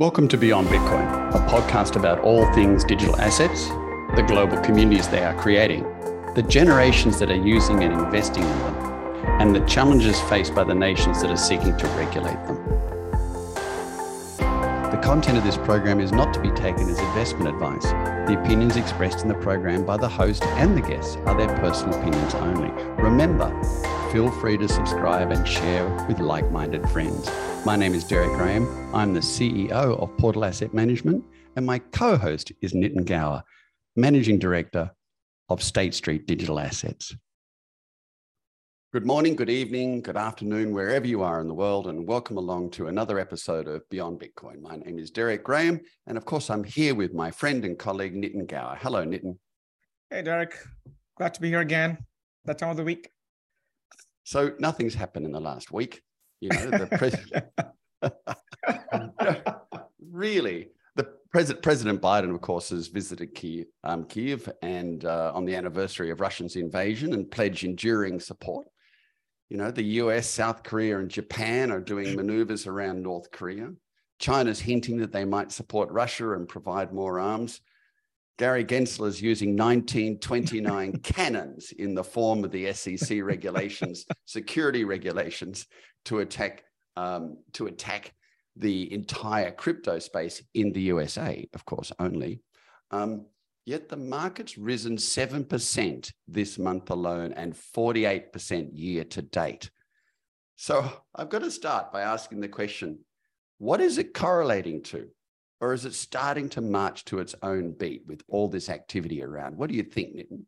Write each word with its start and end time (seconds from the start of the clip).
Welcome 0.00 0.28
to 0.28 0.36
Beyond 0.36 0.68
Bitcoin, 0.68 1.34
a 1.34 1.40
podcast 1.48 1.96
about 1.96 2.20
all 2.20 2.46
things 2.54 2.84
digital 2.84 3.20
assets, 3.20 3.66
the 4.14 4.24
global 4.28 4.56
communities 4.60 5.08
they 5.08 5.24
are 5.24 5.34
creating, 5.34 5.82
the 6.36 6.44
generations 6.48 7.18
that 7.18 7.32
are 7.32 7.34
using 7.34 7.82
and 7.82 7.92
investing 7.92 8.44
in 8.44 8.58
them, 8.60 8.76
and 9.40 9.52
the 9.52 9.66
challenges 9.66 10.20
faced 10.20 10.54
by 10.54 10.62
the 10.62 10.72
nations 10.72 11.20
that 11.20 11.32
are 11.32 11.36
seeking 11.36 11.76
to 11.78 11.88
regulate 11.96 12.40
them. 12.46 12.97
The 14.98 15.04
content 15.04 15.38
of 15.38 15.44
this 15.44 15.56
program 15.56 16.00
is 16.00 16.10
not 16.10 16.34
to 16.34 16.40
be 16.40 16.50
taken 16.50 16.88
as 16.88 16.98
investment 16.98 17.54
advice. 17.54 17.84
The 18.28 18.36
opinions 18.42 18.74
expressed 18.74 19.22
in 19.22 19.28
the 19.28 19.34
program 19.34 19.86
by 19.86 19.96
the 19.96 20.08
host 20.08 20.42
and 20.42 20.76
the 20.76 20.80
guests 20.80 21.14
are 21.18 21.36
their 21.36 21.56
personal 21.60 21.96
opinions 21.96 22.34
only. 22.34 22.70
Remember, 23.00 23.48
feel 24.10 24.28
free 24.28 24.58
to 24.58 24.68
subscribe 24.68 25.30
and 25.30 25.46
share 25.46 25.88
with 26.08 26.18
like 26.18 26.50
minded 26.50 26.90
friends. 26.90 27.30
My 27.64 27.76
name 27.76 27.94
is 27.94 28.02
Derek 28.02 28.32
Graham. 28.32 28.66
I'm 28.92 29.14
the 29.14 29.20
CEO 29.20 29.70
of 29.70 30.14
Portal 30.18 30.44
Asset 30.44 30.74
Management, 30.74 31.24
and 31.54 31.64
my 31.64 31.78
co 31.78 32.16
host 32.16 32.50
is 32.60 32.72
Nitin 32.72 33.04
Gaur, 33.04 33.44
Managing 33.94 34.40
Director 34.40 34.90
of 35.48 35.62
State 35.62 35.94
Street 35.94 36.26
Digital 36.26 36.58
Assets. 36.58 37.14
Good 38.90 39.04
morning, 39.04 39.36
good 39.36 39.50
evening, 39.50 40.00
good 40.00 40.16
afternoon, 40.16 40.72
wherever 40.72 41.06
you 41.06 41.20
are 41.22 41.42
in 41.42 41.46
the 41.46 41.52
world, 41.52 41.88
and 41.88 42.08
welcome 42.08 42.38
along 42.38 42.70
to 42.70 42.86
another 42.86 43.18
episode 43.18 43.68
of 43.68 43.86
Beyond 43.90 44.18
Bitcoin. 44.18 44.62
My 44.62 44.76
name 44.76 44.98
is 44.98 45.10
Derek 45.10 45.44
Graham, 45.44 45.82
and 46.06 46.16
of 46.16 46.24
course, 46.24 46.48
I'm 46.48 46.64
here 46.64 46.94
with 46.94 47.12
my 47.12 47.30
friend 47.30 47.66
and 47.66 47.78
colleague, 47.78 48.14
Nitin 48.14 48.46
Gaur. 48.46 48.78
Hello, 48.80 49.04
Nitin. 49.04 49.36
Hey, 50.08 50.22
Derek. 50.22 50.56
Glad 51.18 51.34
to 51.34 51.40
be 51.42 51.50
here 51.50 51.60
again. 51.60 51.98
That 52.46 52.56
time 52.56 52.70
of 52.70 52.78
the 52.78 52.82
week. 52.82 53.10
So, 54.24 54.52
nothing's 54.58 54.94
happened 54.94 55.26
in 55.26 55.32
the 55.32 55.40
last 55.40 55.70
week. 55.70 56.00
You 56.40 56.48
know, 56.48 56.70
the 56.70 56.86
president. 56.96 57.44
really, 60.10 60.68
the 60.96 61.04
president 61.30 61.62
President 61.62 62.00
Biden, 62.00 62.34
of 62.34 62.40
course, 62.40 62.70
has 62.70 62.86
visited 62.86 63.34
Kiev, 63.34 63.66
um, 63.84 64.04
Kiev 64.04 64.50
and 64.62 65.04
uh, 65.04 65.32
on 65.34 65.44
the 65.44 65.56
anniversary 65.56 66.10
of 66.10 66.22
Russia's 66.22 66.56
invasion 66.56 67.12
and 67.12 67.30
pledged 67.30 67.64
enduring 67.64 68.18
support. 68.18 68.66
You 69.48 69.56
know, 69.56 69.70
the 69.70 69.82
US, 69.82 70.28
South 70.28 70.62
Korea, 70.62 70.98
and 70.98 71.10
Japan 71.10 71.70
are 71.70 71.80
doing 71.80 72.14
maneuvers 72.14 72.66
around 72.66 73.02
North 73.02 73.30
Korea. 73.30 73.72
China's 74.18 74.60
hinting 74.60 74.98
that 74.98 75.12
they 75.12 75.24
might 75.24 75.52
support 75.52 75.90
Russia 75.90 76.32
and 76.32 76.48
provide 76.48 76.92
more 76.92 77.18
arms. 77.18 77.60
Gary 78.38 78.64
Gensler 78.64 79.08
is 79.08 79.22
using 79.22 79.56
1929 79.56 80.98
cannons 81.02 81.72
in 81.72 81.94
the 81.94 82.04
form 82.04 82.44
of 82.44 82.52
the 82.52 82.72
SEC 82.72 83.22
regulations, 83.22 84.06
security 84.26 84.84
regulations, 84.84 85.66
to 86.04 86.20
attack 86.20 86.64
um, 86.96 87.38
to 87.52 87.66
attack 87.66 88.12
the 88.56 88.92
entire 88.92 89.52
crypto 89.52 90.00
space 90.00 90.42
in 90.54 90.72
the 90.72 90.80
USA, 90.82 91.48
of 91.54 91.64
course, 91.64 91.92
only. 92.00 92.42
Um, 92.90 93.26
yet 93.68 93.90
the 93.90 93.96
market's 93.96 94.56
risen 94.56 94.96
7% 94.96 96.12
this 96.26 96.58
month 96.58 96.90
alone 96.90 97.34
and 97.34 97.54
48% 97.54 98.70
year 98.72 99.04
to 99.04 99.20
date. 99.20 99.70
So 100.56 100.90
I've 101.14 101.28
got 101.28 101.42
to 101.42 101.50
start 101.50 101.92
by 101.92 102.00
asking 102.00 102.40
the 102.40 102.48
question 102.48 103.00
what 103.58 103.80
is 103.80 103.98
it 103.98 104.14
correlating 104.14 104.82
to? 104.84 105.08
Or 105.60 105.72
is 105.72 105.84
it 105.84 105.94
starting 105.94 106.48
to 106.50 106.60
march 106.60 107.04
to 107.06 107.18
its 107.18 107.34
own 107.42 107.72
beat 107.72 108.04
with 108.06 108.22
all 108.28 108.48
this 108.48 108.68
activity 108.68 109.22
around? 109.22 109.56
What 109.56 109.68
do 109.68 109.76
you 109.76 109.82
think, 109.82 110.14
Nitin? 110.14 110.42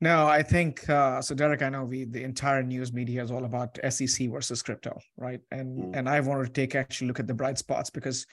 No, 0.00 0.28
I 0.28 0.44
think 0.44 0.88
uh, 0.88 1.20
so. 1.20 1.34
Derek, 1.34 1.60
I 1.60 1.68
know 1.70 1.84
we 1.84 2.04
the 2.04 2.22
entire 2.22 2.62
news 2.62 2.92
media 2.92 3.20
is 3.20 3.32
all 3.32 3.44
about 3.44 3.76
SEC 3.88 4.30
versus 4.30 4.62
crypto, 4.62 4.96
right? 5.16 5.40
And 5.50 5.76
mm. 5.76 5.98
and 5.98 6.08
I 6.08 6.20
wanted 6.20 6.44
to 6.44 6.52
take 6.52 6.76
actually 6.76 7.08
look 7.08 7.18
at 7.18 7.26
the 7.26 7.34
bright 7.34 7.58
spots 7.58 7.90
because 7.90 8.24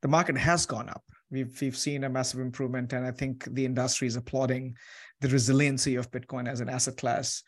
the 0.00 0.06
market 0.06 0.38
has 0.38 0.64
gone 0.64 0.88
up. 0.88 1.02
We've 1.30 1.56
we've 1.60 1.76
seen 1.76 2.04
a 2.04 2.08
massive 2.08 2.40
improvement, 2.40 2.92
and 2.92 3.06
I 3.06 3.10
think 3.10 3.44
the 3.54 3.64
industry 3.64 4.08
is 4.08 4.16
applauding 4.16 4.76
the 5.20 5.28
resiliency 5.28 5.96
of 5.96 6.10
Bitcoin 6.10 6.48
as 6.48 6.60
an 6.60 6.68
asset 6.68 6.96
class 6.96 7.42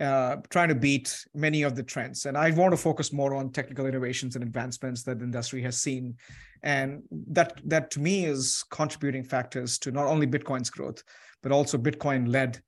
uh, 0.00 0.36
trying 0.48 0.68
to 0.68 0.74
beat 0.74 1.26
many 1.34 1.62
of 1.62 1.76
the 1.76 1.82
trends. 1.82 2.24
And 2.24 2.36
I 2.36 2.50
want 2.52 2.72
to 2.72 2.76
focus 2.76 3.12
more 3.12 3.34
on 3.34 3.52
technical 3.52 3.86
innovations 3.86 4.34
and 4.34 4.42
advancements 4.42 5.02
that 5.04 5.18
the 5.18 5.24
industry 5.24 5.62
has 5.62 5.80
seen, 5.80 6.16
and 6.62 7.02
that 7.28 7.60
that 7.66 7.90
to 7.92 8.00
me 8.00 8.24
is 8.24 8.64
contributing 8.70 9.24
factors 9.24 9.78
to 9.80 9.90
not 9.90 10.06
only 10.06 10.26
Bitcoin's 10.26 10.70
growth, 10.70 11.02
but 11.42 11.52
also 11.52 11.76
Bitcoin 11.76 12.28
led 12.28 12.60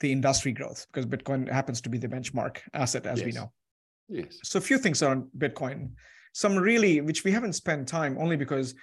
the 0.00 0.10
industry 0.10 0.52
growth 0.52 0.86
because 0.86 1.06
Bitcoin 1.06 1.50
happens 1.50 1.80
to 1.82 1.90
be 1.90 1.98
the 1.98 2.08
benchmark 2.08 2.58
asset 2.72 3.04
as 3.06 3.18
yes. 3.18 3.26
we 3.26 3.32
know. 3.32 3.52
Yes. 4.08 4.38
So 4.42 4.58
a 4.58 4.62
few 4.62 4.78
things 4.78 5.02
on 5.02 5.28
Bitcoin, 5.36 5.90
some 6.32 6.56
really 6.56 7.00
which 7.00 7.24
we 7.24 7.32
haven't 7.32 7.52
spent 7.52 7.86
time 7.86 8.16
only 8.18 8.36
because 8.36 8.74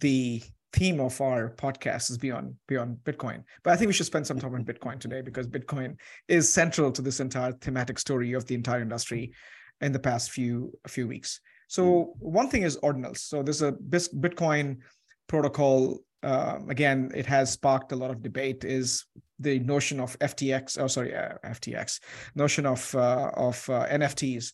the 0.00 0.42
theme 0.72 1.00
of 1.00 1.20
our 1.20 1.50
podcast 1.50 2.10
is 2.10 2.18
beyond 2.18 2.54
beyond 2.66 2.98
Bitcoin. 3.04 3.42
But 3.62 3.72
I 3.72 3.76
think 3.76 3.88
we 3.88 3.92
should 3.92 4.06
spend 4.06 4.26
some 4.26 4.38
time 4.38 4.54
on 4.54 4.64
Bitcoin 4.64 5.00
today 5.00 5.22
because 5.22 5.46
Bitcoin 5.46 5.96
is 6.28 6.52
central 6.52 6.92
to 6.92 7.02
this 7.02 7.20
entire 7.20 7.52
thematic 7.52 7.98
story 7.98 8.32
of 8.34 8.46
the 8.46 8.54
entire 8.54 8.82
industry 8.82 9.32
in 9.80 9.92
the 9.92 9.98
past 9.98 10.30
few 10.30 10.72
few 10.86 11.08
weeks. 11.08 11.40
So 11.68 12.14
one 12.18 12.48
thing 12.48 12.62
is 12.62 12.78
ordinals. 12.78 13.18
So 13.18 13.42
there's 13.42 13.62
a 13.62 13.72
Bitcoin 13.72 14.78
protocol. 15.26 15.98
Um, 16.22 16.68
again, 16.68 17.12
it 17.14 17.26
has 17.26 17.52
sparked 17.52 17.92
a 17.92 17.96
lot 17.96 18.10
of 18.10 18.22
debate. 18.22 18.64
Is 18.64 19.04
the 19.38 19.58
notion 19.60 20.00
of 20.00 20.18
FTX? 20.18 20.78
Oh, 20.80 20.88
sorry, 20.88 21.14
uh, 21.14 21.34
FTX. 21.44 22.00
Notion 22.34 22.66
of 22.66 22.94
uh, 22.94 23.30
of 23.34 23.68
uh, 23.70 23.86
NFTs 23.86 24.52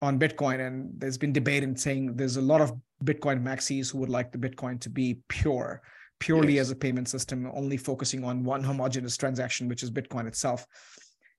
on 0.00 0.18
Bitcoin, 0.18 0.66
and 0.66 0.90
there's 0.98 1.18
been 1.18 1.32
debate 1.32 1.62
in 1.62 1.76
saying 1.76 2.16
there's 2.16 2.36
a 2.36 2.42
lot 2.42 2.60
of 2.60 2.72
Bitcoin 3.02 3.42
maxis 3.42 3.90
who 3.90 3.98
would 3.98 4.08
like 4.08 4.32
the 4.32 4.38
Bitcoin 4.38 4.80
to 4.80 4.90
be 4.90 5.20
pure, 5.28 5.82
purely 6.20 6.54
yes. 6.54 6.62
as 6.62 6.70
a 6.70 6.76
payment 6.76 7.08
system, 7.08 7.50
only 7.54 7.76
focusing 7.76 8.24
on 8.24 8.44
one 8.44 8.62
homogeneous 8.62 9.16
transaction, 9.16 9.68
which 9.68 9.82
is 9.82 9.90
Bitcoin 9.90 10.26
itself. 10.26 10.66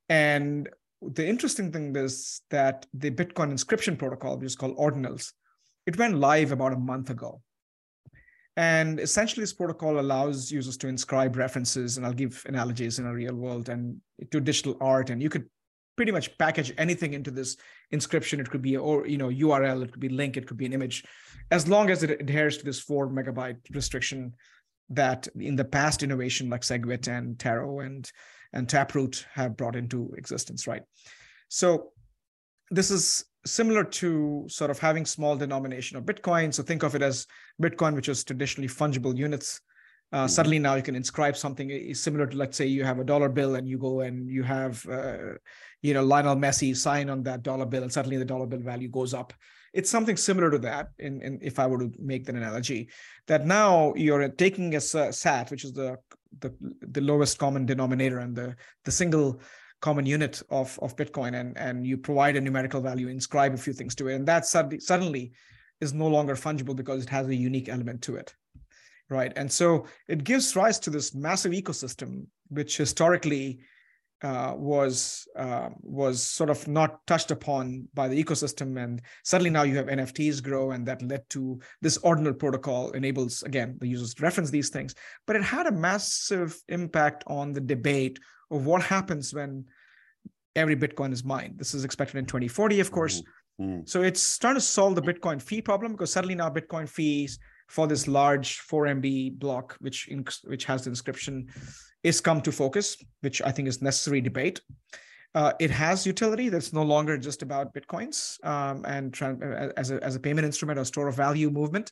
And 0.10 0.70
the 1.02 1.28
interesting 1.28 1.72
thing 1.72 1.96
is 1.96 2.42
that 2.50 2.86
the 2.94 3.12
Bitcoin 3.12 3.52
inscription 3.52 3.98
protocol, 3.98 4.38
which 4.38 4.48
is 4.48 4.56
called 4.56 4.78
Ordinals, 4.78 5.32
it 5.86 5.98
went 5.98 6.18
live 6.18 6.52
about 6.52 6.74
a 6.74 6.78
month 6.78 7.10
ago. 7.10 7.42
And 8.56 9.00
essentially, 9.00 9.44
this 9.44 9.54
protocol 9.54 10.00
allows 10.00 10.52
users 10.52 10.78
to 10.78 10.88
inscribe 10.88 11.36
references, 11.36 11.98
and 11.98 12.06
I'll 12.06 12.14
give 12.14 12.44
analogies 12.46 13.00
in 13.00 13.08
a 13.08 13.14
real 13.14 13.34
world 13.34 13.68
and 13.70 14.00
to 14.32 14.40
digital 14.40 14.78
art. 14.80 15.10
And 15.10 15.24
you 15.24 15.30
could 15.30 15.50
pretty 15.96 16.12
much 16.12 16.38
package 16.38 16.74
anything 16.78 17.14
into 17.14 17.32
this 17.32 17.58
inscription. 17.92 18.40
It 18.40 18.50
could 18.50 18.62
be 18.62 18.78
or 18.78 19.08
you 19.08 19.18
know 19.18 19.30
URL, 19.30 19.84
it 19.84 19.92
could 19.92 20.02
be 20.02 20.10
link, 20.10 20.38
it 20.38 20.48
could 20.48 20.58
be 20.58 20.66
an 20.66 20.74
image, 20.74 21.04
as 21.52 21.68
long 21.68 21.90
as 21.90 22.04
it 22.04 22.22
adheres 22.22 22.58
to 22.58 22.66
this 22.66 22.80
four 22.80 23.10
megabyte 23.10 23.58
restriction 23.74 24.34
that 24.90 25.28
in 25.40 25.56
the 25.56 25.66
past 25.66 26.04
innovation 26.04 26.50
like 26.50 26.62
SegWit 26.62 27.08
and 27.08 27.40
Taro 27.40 27.80
and 27.80 28.10
and 28.54 28.70
Taproot 28.70 29.26
have 29.34 29.58
brought 29.58 29.76
into 29.76 30.14
existence, 30.18 30.68
right? 30.68 30.84
So 31.50 31.92
this 32.70 32.92
is 32.92 33.26
similar 33.46 33.84
to 33.84 34.46
sort 34.48 34.72
of 34.72 34.80
having 34.80 35.06
small 35.06 35.36
denomination 35.36 35.98
of 35.98 36.06
Bitcoin. 36.06 36.54
So 36.54 36.64
think 36.64 36.84
of 36.84 36.96
it 36.96 37.02
as 37.02 37.28
Bitcoin, 37.62 37.96
which 37.96 38.10
is 38.10 38.24
traditionally 38.24 38.70
fungible 38.70 39.16
units 39.18 39.60
uh, 40.14 40.28
suddenly 40.28 40.60
now 40.60 40.76
you 40.76 40.84
can 40.84 40.96
inscribe 40.96 41.36
something 41.36 41.92
similar 41.96 42.28
to 42.28 42.38
let's 42.38 42.56
say 42.56 42.68
you 42.68 42.84
have 42.84 43.00
a 43.00 43.04
dollar 43.04 43.30
bill 43.30 43.56
and 43.56 43.68
you 43.68 43.80
go 43.80 44.02
and 44.02 44.30
you 44.30 44.44
have 44.44 44.88
uh, 44.88 45.34
you 45.82 45.94
know 45.96 46.04
Lionel 46.04 46.36
Messi 46.36 46.78
sign 46.78 47.10
on 47.10 47.24
that 47.24 47.42
dollar 47.42 47.66
bill 47.66 47.82
and 47.82 47.92
suddenly 47.92 48.18
the 48.18 48.26
dollar 48.26 48.46
bill 48.46 48.60
value 48.60 48.90
goes 48.90 49.16
up. 49.16 49.34
It's 49.74 49.90
something 49.90 50.16
similar 50.16 50.52
to 50.52 50.60
that. 50.60 50.90
In, 51.00 51.20
in 51.24 51.40
if 51.42 51.58
I 51.58 51.66
were 51.66 51.80
to 51.80 51.92
make 51.98 52.26
that 52.26 52.36
analogy, 52.36 52.90
that 53.26 53.48
now 53.48 53.94
you're 53.96 54.30
taking 54.30 54.76
a 54.76 54.82
SAT, 54.82 55.50
which 55.50 55.66
is 55.66 55.74
the 55.74 55.98
the, 56.42 56.54
the 56.82 57.02
lowest 57.02 57.40
common 57.40 57.66
denominator 57.66 58.20
and 58.20 58.36
the 58.36 58.56
the 58.86 58.92
single 58.92 59.42
common 59.82 60.06
unit 60.06 60.44
of 60.52 60.78
of 60.84 60.96
Bitcoin, 60.96 61.34
and 61.40 61.58
and 61.58 61.88
you 61.88 61.98
provide 61.98 62.36
a 62.36 62.42
numerical 62.42 62.82
value, 62.82 63.08
inscribe 63.08 63.56
a 63.56 63.58
few 63.58 63.74
things 63.74 63.96
to 63.96 64.10
it, 64.10 64.14
and 64.14 64.28
that 64.28 64.46
suddenly 64.46 64.80
suddenly 64.80 65.32
is 65.82 65.92
no 65.92 66.08
longer 66.08 66.36
fungible 66.36 66.76
because 66.76 67.02
it 67.02 67.10
has 67.10 67.28
a 67.28 67.36
unique 67.36 67.68
element 67.68 68.04
to 68.04 68.16
it 68.16 68.36
right? 69.10 69.34
And 69.36 69.52
so 69.52 69.86
it 70.08 70.24
gives 70.24 70.56
rise 70.56 70.80
to 70.80 70.90
this 70.90 71.14
massive 71.14 71.52
ecosystem, 71.52 72.26
which 72.50 72.78
historically 72.78 73.60
uh, 74.24 74.54
was 74.56 75.28
uh, 75.36 75.70
was 75.82 76.24
sort 76.24 76.50
of 76.50 76.66
not 76.66 77.06
touched 77.08 77.30
upon 77.30 77.88
by 77.94 78.08
the 78.08 78.24
ecosystem, 78.24 78.82
and 78.82 79.02
suddenly 79.24 79.50
now 79.50 79.64
you 79.64 79.76
have 79.76 79.88
NFTs 79.88 80.42
grow, 80.42 80.72
and 80.72 80.86
that 80.88 81.02
led 81.02 81.30
to 81.32 81.60
this 81.82 81.98
ordinal 81.98 82.34
protocol 82.34 82.92
enables 82.92 83.44
again 83.44 83.78
the 83.82 83.88
users 83.88 84.14
to 84.14 84.24
reference 84.24 84.50
these 84.50 84.70
things. 84.70 84.96
But 85.28 85.36
it 85.36 85.44
had 85.44 85.68
a 85.68 85.72
massive 85.74 86.58
impact 86.70 87.26
on 87.28 87.52
the 87.52 87.60
debate 87.60 88.18
of 88.50 88.66
what 88.66 88.82
happens 88.82 89.34
when 89.34 89.66
every 90.56 90.78
Bitcoin 90.78 91.12
is 91.12 91.26
mined. 91.26 91.58
This 91.58 91.74
is 91.74 91.84
expected 91.84 92.18
in 92.18 92.26
2040, 92.26 92.80
of 92.80 92.92
course. 92.92 93.22
Mm-hmm. 93.60 93.82
So 93.86 94.04
it's 94.04 94.38
trying 94.38 94.56
to 94.56 94.62
solve 94.62 94.96
the 94.96 95.02
Bitcoin 95.02 95.42
fee 95.42 95.62
problem 95.62 95.92
because 95.92 96.12
suddenly 96.12 96.36
now 96.36 96.50
Bitcoin 96.50 96.88
fees 96.88 97.40
for 97.74 97.88
this 97.88 98.08
large 98.08 98.60
4 98.60 98.86
MB 98.86 99.40
block, 99.40 99.76
which 99.80 100.08
which 100.44 100.66
has 100.66 100.84
the 100.84 100.92
inscription, 100.92 101.48
is 102.04 102.22
come 102.22 102.40
to 102.42 102.52
focus, 102.52 102.98
which 103.22 103.42
I 103.42 103.52
think 103.52 103.68
is 103.68 103.82
necessary 103.82 104.22
debate. 104.22 104.62
Uh, 105.34 105.54
it 105.60 105.72
has 105.72 106.06
utility 106.06 106.50
that's 106.50 106.72
no 106.72 106.84
longer 106.84 107.18
just 107.18 107.42
about 107.42 107.74
bitcoins 107.74 108.38
um, 108.46 108.86
and 108.86 109.12
tra- 109.12 109.74
as, 109.76 109.90
a, 109.90 110.04
as 110.04 110.16
a 110.16 110.20
payment 110.20 110.46
instrument 110.46 110.78
or 110.78 110.86
store 110.86 111.08
of 111.08 111.16
value 111.16 111.50
movement. 111.50 111.92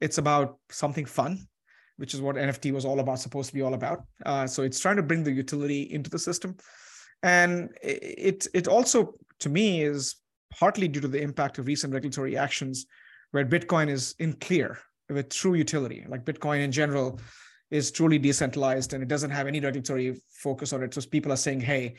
it's 0.00 0.18
about 0.18 0.58
something 0.70 1.04
fun, 1.04 1.48
which 1.96 2.14
is 2.14 2.20
what 2.20 2.36
NFT 2.36 2.72
was 2.72 2.84
all 2.84 3.00
about, 3.00 3.18
supposed 3.18 3.48
to 3.48 3.54
be 3.54 3.62
all 3.62 3.74
about. 3.74 4.04
Uh, 4.24 4.46
so 4.46 4.62
it's 4.62 4.78
trying 4.78 4.96
to 4.96 5.02
bring 5.02 5.24
the 5.24 5.32
utility 5.32 5.82
into 5.92 6.08
the 6.08 6.20
system, 6.20 6.56
and 7.24 7.70
it 7.82 8.46
it 8.54 8.68
also 8.68 9.14
to 9.40 9.48
me 9.48 9.82
is 9.82 10.14
partly 10.56 10.86
due 10.86 11.00
to 11.00 11.08
the 11.08 11.20
impact 11.20 11.58
of 11.58 11.66
recent 11.66 11.92
regulatory 11.92 12.36
actions, 12.36 12.86
where 13.32 13.44
Bitcoin 13.44 13.88
is 13.88 14.14
in 14.20 14.34
clear 14.34 14.78
with 15.10 15.28
true 15.28 15.54
utility, 15.54 16.04
like 16.08 16.24
Bitcoin 16.24 16.62
in 16.64 16.72
general 16.72 17.20
is 17.70 17.90
truly 17.90 18.18
decentralized 18.18 18.92
and 18.92 19.02
it 19.02 19.08
doesn't 19.08 19.30
have 19.30 19.46
any 19.46 19.60
regulatory 19.60 20.20
focus 20.28 20.72
on 20.72 20.82
it. 20.82 20.92
So 20.92 21.00
people 21.02 21.32
are 21.32 21.36
saying, 21.36 21.60
hey, 21.60 21.94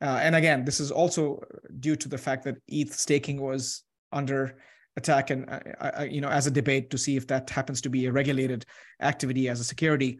uh, 0.00 0.20
and 0.22 0.36
again, 0.36 0.64
this 0.64 0.78
is 0.78 0.90
also 0.90 1.42
due 1.80 1.96
to 1.96 2.08
the 2.08 2.18
fact 2.18 2.44
that 2.44 2.56
ETH 2.68 2.92
staking 2.92 3.40
was 3.40 3.82
under 4.12 4.56
attack 4.96 5.30
and 5.30 5.48
uh, 5.48 5.60
uh, 5.80 6.02
you 6.04 6.20
know 6.20 6.28
as 6.28 6.46
a 6.46 6.50
debate 6.50 6.90
to 6.90 6.98
see 6.98 7.16
if 7.16 7.26
that 7.26 7.48
happens 7.50 7.80
to 7.82 7.90
be 7.90 8.06
a 8.06 8.12
regulated 8.12 8.64
activity 9.02 9.48
as 9.48 9.60
a 9.60 9.64
security 9.64 10.18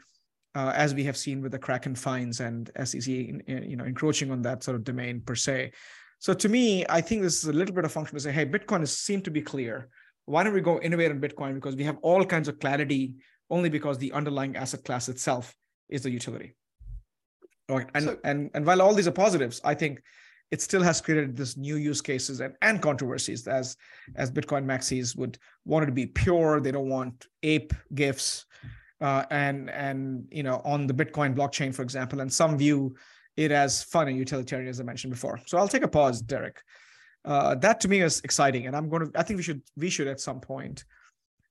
uh, 0.54 0.72
as 0.74 0.94
we 0.94 1.02
have 1.04 1.16
seen 1.16 1.40
with 1.40 1.52
the 1.52 1.58
kraken 1.58 1.94
fines 1.94 2.40
and 2.40 2.70
sec 2.84 3.06
you 3.06 3.76
know 3.76 3.84
encroaching 3.84 4.30
on 4.30 4.42
that 4.42 4.62
sort 4.62 4.74
of 4.74 4.84
domain 4.84 5.20
per 5.20 5.34
se. 5.34 5.72
So 6.18 6.34
to 6.34 6.48
me 6.48 6.84
i 6.88 7.00
think 7.00 7.22
this 7.22 7.42
is 7.42 7.48
a 7.48 7.52
little 7.52 7.74
bit 7.74 7.84
of 7.84 7.92
function 7.92 8.16
to 8.16 8.20
say 8.20 8.32
hey 8.32 8.46
bitcoin 8.46 8.82
is 8.82 8.96
seem 8.96 9.22
to 9.22 9.30
be 9.30 9.40
clear 9.40 9.88
why 10.26 10.42
don't 10.42 10.52
we 10.52 10.60
go 10.60 10.80
innovate 10.80 11.10
on 11.10 11.20
bitcoin? 11.20 11.54
Because 11.54 11.76
we 11.76 11.84
have 11.84 11.98
all 12.02 12.24
kinds 12.24 12.48
of 12.48 12.60
clarity 12.60 13.14
only 13.48 13.68
because 13.68 13.98
the 13.98 14.12
underlying 14.12 14.56
asset 14.56 14.84
class 14.84 15.08
itself 15.08 15.54
is 15.88 16.02
the 16.02 16.10
utility. 16.10 16.54
Right 17.68 17.88
and 17.94 18.04
so, 18.04 18.18
and 18.22 18.50
and 18.54 18.64
while 18.64 18.80
all 18.80 18.94
these 18.94 19.08
are 19.08 19.12
positives 19.12 19.60
i 19.64 19.74
think 19.74 20.00
it 20.52 20.62
still 20.62 20.82
has 20.82 21.00
created 21.00 21.36
this 21.36 21.56
new 21.56 21.76
use 21.76 22.00
cases 22.00 22.40
and, 22.40 22.54
and 22.62 22.80
controversies 22.80 23.46
as 23.48 23.76
as 24.14 24.30
bitcoin 24.30 24.64
maxis 24.64 25.16
would 25.16 25.38
want 25.64 25.82
it 25.82 25.86
to 25.86 25.92
be 25.92 26.06
pure. 26.06 26.60
They 26.60 26.70
don't 26.70 26.88
want 26.88 27.26
ape 27.42 27.72
gifts 27.94 28.46
uh, 29.00 29.24
and 29.30 29.68
and 29.70 30.26
you 30.30 30.42
know 30.42 30.60
on 30.64 30.86
the 30.86 30.94
bitcoin 30.94 31.34
blockchain 31.34 31.74
for 31.74 31.82
example 31.82 32.20
and 32.20 32.32
some 32.32 32.56
view 32.56 32.94
it 33.36 33.50
as 33.50 33.82
fun 33.82 34.08
and 34.08 34.16
utilitarian 34.16 34.68
as 34.68 34.80
i 34.80 34.84
mentioned 34.84 35.12
before. 35.12 35.40
So 35.46 35.58
i'll 35.58 35.68
take 35.68 35.82
a 35.82 35.88
pause 35.88 36.22
derek 36.22 36.60
uh, 37.26 37.54
that 37.56 37.80
to 37.80 37.88
me 37.88 38.00
is 38.00 38.20
exciting 38.22 38.66
and 38.66 38.76
i'm 38.76 38.88
going 38.88 39.10
to 39.10 39.18
i 39.18 39.22
think 39.22 39.36
we 39.36 39.42
should 39.42 39.62
we 39.76 39.90
should 39.90 40.06
at 40.06 40.20
some 40.20 40.40
point 40.40 40.84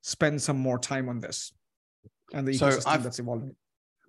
spend 0.02 0.42
some 0.42 0.58
more 0.58 0.80
time 0.80 1.10
on 1.10 1.20
this 1.20 1.54
and 2.34 2.48
the 2.48 2.54
so 2.54 2.68
ecosystem 2.68 2.88
I've, 2.88 3.04
that's 3.04 3.20
evolving 3.20 3.56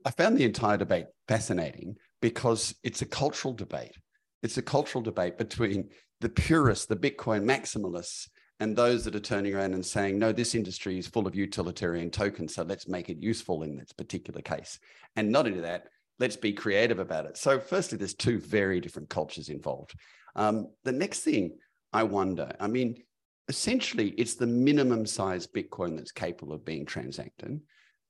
i 0.04 0.10
found 0.10 0.36
the 0.36 0.44
entire 0.44 0.76
debate 0.76 1.06
fascinating 1.28 1.96
because 2.20 2.74
it's 2.82 3.02
a 3.02 3.06
cultural 3.06 3.52
debate 3.52 3.96
it's 4.42 4.58
a 4.58 4.62
cultural 4.62 5.02
debate 5.02 5.38
between 5.38 5.88
the 6.20 6.28
purists, 6.28 6.86
the 6.86 6.96
Bitcoin 6.96 7.44
maximalists, 7.44 8.28
and 8.58 8.74
those 8.74 9.04
that 9.04 9.14
are 9.14 9.20
turning 9.20 9.54
around 9.54 9.74
and 9.74 9.84
saying, 9.84 10.18
no, 10.18 10.32
this 10.32 10.54
industry 10.54 10.98
is 10.98 11.06
full 11.06 11.26
of 11.26 11.34
utilitarian 11.34 12.10
tokens, 12.10 12.54
so 12.54 12.62
let's 12.62 12.88
make 12.88 13.10
it 13.10 13.22
useful 13.22 13.62
in 13.62 13.76
this 13.76 13.92
particular 13.92 14.40
case. 14.40 14.78
And 15.16 15.30
not 15.30 15.46
only 15.46 15.60
that, 15.60 15.88
let's 16.18 16.36
be 16.36 16.52
creative 16.54 16.98
about 16.98 17.26
it. 17.26 17.36
So, 17.36 17.60
firstly, 17.60 17.98
there's 17.98 18.14
two 18.14 18.38
very 18.38 18.80
different 18.80 19.10
cultures 19.10 19.50
involved. 19.50 19.94
Um, 20.36 20.68
the 20.84 20.92
next 20.92 21.20
thing 21.20 21.56
I 21.92 22.02
wonder, 22.02 22.54
I 22.60 22.68
mean, 22.68 23.02
essentially, 23.48 24.10
it's 24.10 24.34
the 24.34 24.46
minimum 24.46 25.06
size 25.06 25.46
Bitcoin 25.46 25.96
that's 25.96 26.12
capable 26.12 26.52
of 26.52 26.64
being 26.64 26.84
transacted, 26.84 27.60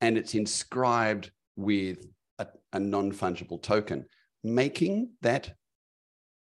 and 0.00 0.18
it's 0.18 0.34
inscribed 0.34 1.30
with 1.54 2.06
a, 2.38 2.46
a 2.72 2.80
non 2.80 3.12
fungible 3.12 3.62
token, 3.62 4.04
making 4.42 5.10
that 5.22 5.54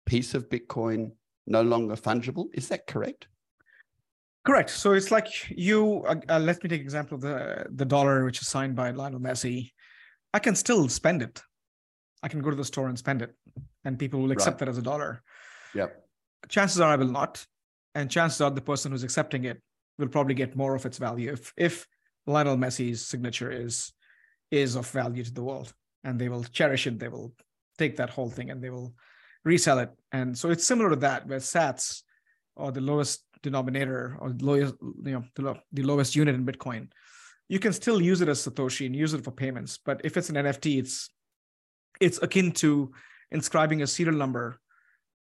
piece 0.06 0.34
of 0.34 0.48
Bitcoin 0.48 1.12
no 1.46 1.62
longer 1.62 1.96
fungible. 1.96 2.46
Is 2.54 2.68
that 2.68 2.86
correct? 2.86 3.28
Correct. 4.46 4.70
So 4.70 4.92
it's 4.92 5.10
like 5.10 5.28
you. 5.50 6.02
Uh, 6.06 6.16
uh, 6.30 6.38
let 6.38 6.62
me 6.62 6.70
take 6.70 6.80
example 6.80 7.16
of 7.16 7.20
the 7.20 7.66
the 7.70 7.84
dollar, 7.84 8.24
which 8.24 8.40
is 8.40 8.48
signed 8.48 8.74
by 8.74 8.90
Lionel 8.90 9.20
Messi. 9.20 9.72
I 10.32 10.38
can 10.38 10.54
still 10.54 10.88
spend 10.88 11.20
it. 11.20 11.42
I 12.22 12.28
can 12.28 12.40
go 12.40 12.50
to 12.50 12.56
the 12.56 12.64
store 12.64 12.88
and 12.88 12.98
spend 12.98 13.20
it, 13.20 13.34
and 13.84 13.98
people 13.98 14.20
will 14.20 14.32
accept 14.32 14.54
right. 14.54 14.66
that 14.66 14.70
as 14.70 14.78
a 14.78 14.82
dollar. 14.82 15.22
Yep. 15.74 16.04
Chances 16.48 16.80
are 16.80 16.90
I 16.90 16.96
will 16.96 17.08
not, 17.08 17.44
and 17.94 18.10
chances 18.10 18.40
are 18.40 18.50
the 18.50 18.60
person 18.60 18.92
who's 18.92 19.04
accepting 19.04 19.44
it 19.44 19.60
will 19.98 20.08
probably 20.08 20.34
get 20.34 20.56
more 20.56 20.74
of 20.74 20.86
its 20.86 20.98
value 20.98 21.32
if 21.32 21.52
if 21.56 21.86
Lionel 22.26 22.56
Messi's 22.56 23.04
signature 23.04 23.50
is 23.50 23.92
is 24.50 24.76
of 24.76 24.88
value 24.90 25.24
to 25.24 25.32
the 25.32 25.42
world, 25.42 25.72
and 26.04 26.18
they 26.18 26.28
will 26.28 26.44
cherish 26.44 26.86
it. 26.86 26.98
They 26.98 27.08
will 27.08 27.34
take 27.78 27.96
that 27.96 28.10
whole 28.10 28.30
thing 28.30 28.50
and 28.50 28.62
they 28.62 28.70
will 28.70 28.94
resell 29.44 29.78
it. 29.78 29.90
And 30.12 30.36
so 30.36 30.50
it's 30.50 30.66
similar 30.66 30.90
to 30.90 30.96
that, 30.96 31.26
where 31.26 31.38
sats 31.38 32.02
or 32.56 32.72
the 32.72 32.80
lowest 32.80 33.24
denominator 33.42 34.16
or 34.20 34.34
lowest, 34.40 34.74
you 34.82 35.12
know, 35.12 35.24
the, 35.36 35.54
the 35.72 35.82
lowest 35.82 36.16
unit 36.16 36.34
in 36.34 36.44
Bitcoin, 36.44 36.88
you 37.48 37.58
can 37.58 37.72
still 37.72 38.00
use 38.02 38.20
it 38.20 38.28
as 38.28 38.44
Satoshi 38.44 38.86
and 38.86 38.96
use 38.96 39.14
it 39.14 39.24
for 39.24 39.30
payments. 39.30 39.78
But 39.78 40.00
if 40.04 40.16
it's 40.16 40.28
an 40.28 40.36
NFT, 40.36 40.78
it's 40.78 41.10
it's 42.00 42.20
akin 42.22 42.52
to 42.52 42.92
inscribing 43.30 43.82
a 43.82 43.86
serial 43.86 44.16
number 44.16 44.60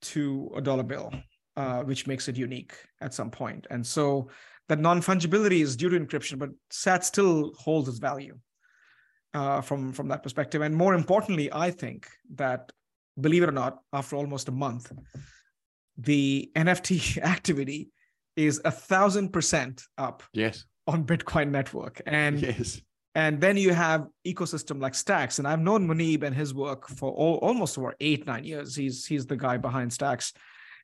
to 0.02 0.50
a 0.56 0.60
dollar 0.60 0.82
bill, 0.82 1.12
uh, 1.56 1.82
which 1.82 2.06
makes 2.06 2.28
it 2.28 2.37
unique 2.37 2.75
at 3.00 3.14
some 3.14 3.31
point. 3.31 3.66
And 3.70 3.87
so 3.87 4.28
that 4.69 4.78
non-fungibility 4.78 5.60
is 5.62 5.76
due 5.76 5.88
to 5.90 5.99
encryption, 5.99 6.38
but 6.38 6.50
SAT 6.70 7.04
still 7.04 7.52
holds 7.58 7.88
its 7.88 7.99
value 7.99 8.38
uh, 9.34 9.60
from 9.60 9.93
from 9.93 10.08
that 10.08 10.22
perspective. 10.22 10.62
And 10.62 10.75
more 10.75 10.94
importantly, 10.94 11.52
I 11.52 11.70
think 11.70 12.08
that 12.34 12.72
believe 13.20 13.43
it 13.43 13.49
or 13.49 13.52
not, 13.52 13.78
after 13.93 14.16
almost 14.16 14.49
a 14.49 14.52
month, 14.52 14.93
the 15.96 16.50
NFT 16.56 17.19
activity 17.22 17.90
is 18.37 18.60
a 18.64 18.70
thousand 18.70 19.32
percent 19.32 19.82
up. 19.98 20.22
Yes. 20.32 20.64
On 20.88 21.05
Bitcoin 21.05 21.50
network. 21.50 22.02
And 22.06 22.40
yes. 22.40 22.81
And 23.14 23.40
then 23.40 23.56
you 23.56 23.74
have 23.74 24.06
ecosystem 24.26 24.80
like 24.80 24.94
Stacks. 24.94 25.38
And 25.38 25.46
I've 25.46 25.60
known 25.60 25.86
Muneeb 25.86 26.22
and 26.22 26.34
his 26.34 26.54
work 26.54 26.88
for 26.88 27.10
all, 27.12 27.36
almost 27.36 27.76
over 27.76 27.94
eight, 28.00 28.26
nine 28.26 28.44
years. 28.44 28.74
He's 28.74 29.04
he's 29.04 29.26
the 29.26 29.36
guy 29.36 29.58
behind 29.58 29.92
Stacks. 29.92 30.32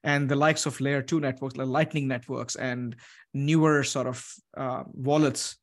And 0.04 0.28
the 0.28 0.36
likes 0.36 0.66
of 0.66 0.80
layer 0.80 1.02
two 1.02 1.20
networks, 1.20 1.56
like 1.56 1.66
Lightning 1.66 2.06
networks, 2.06 2.54
and 2.54 2.94
newer 3.34 3.82
sort 3.82 4.06
of 4.06 4.24
uh, 4.56 4.84
wallets 4.92 5.56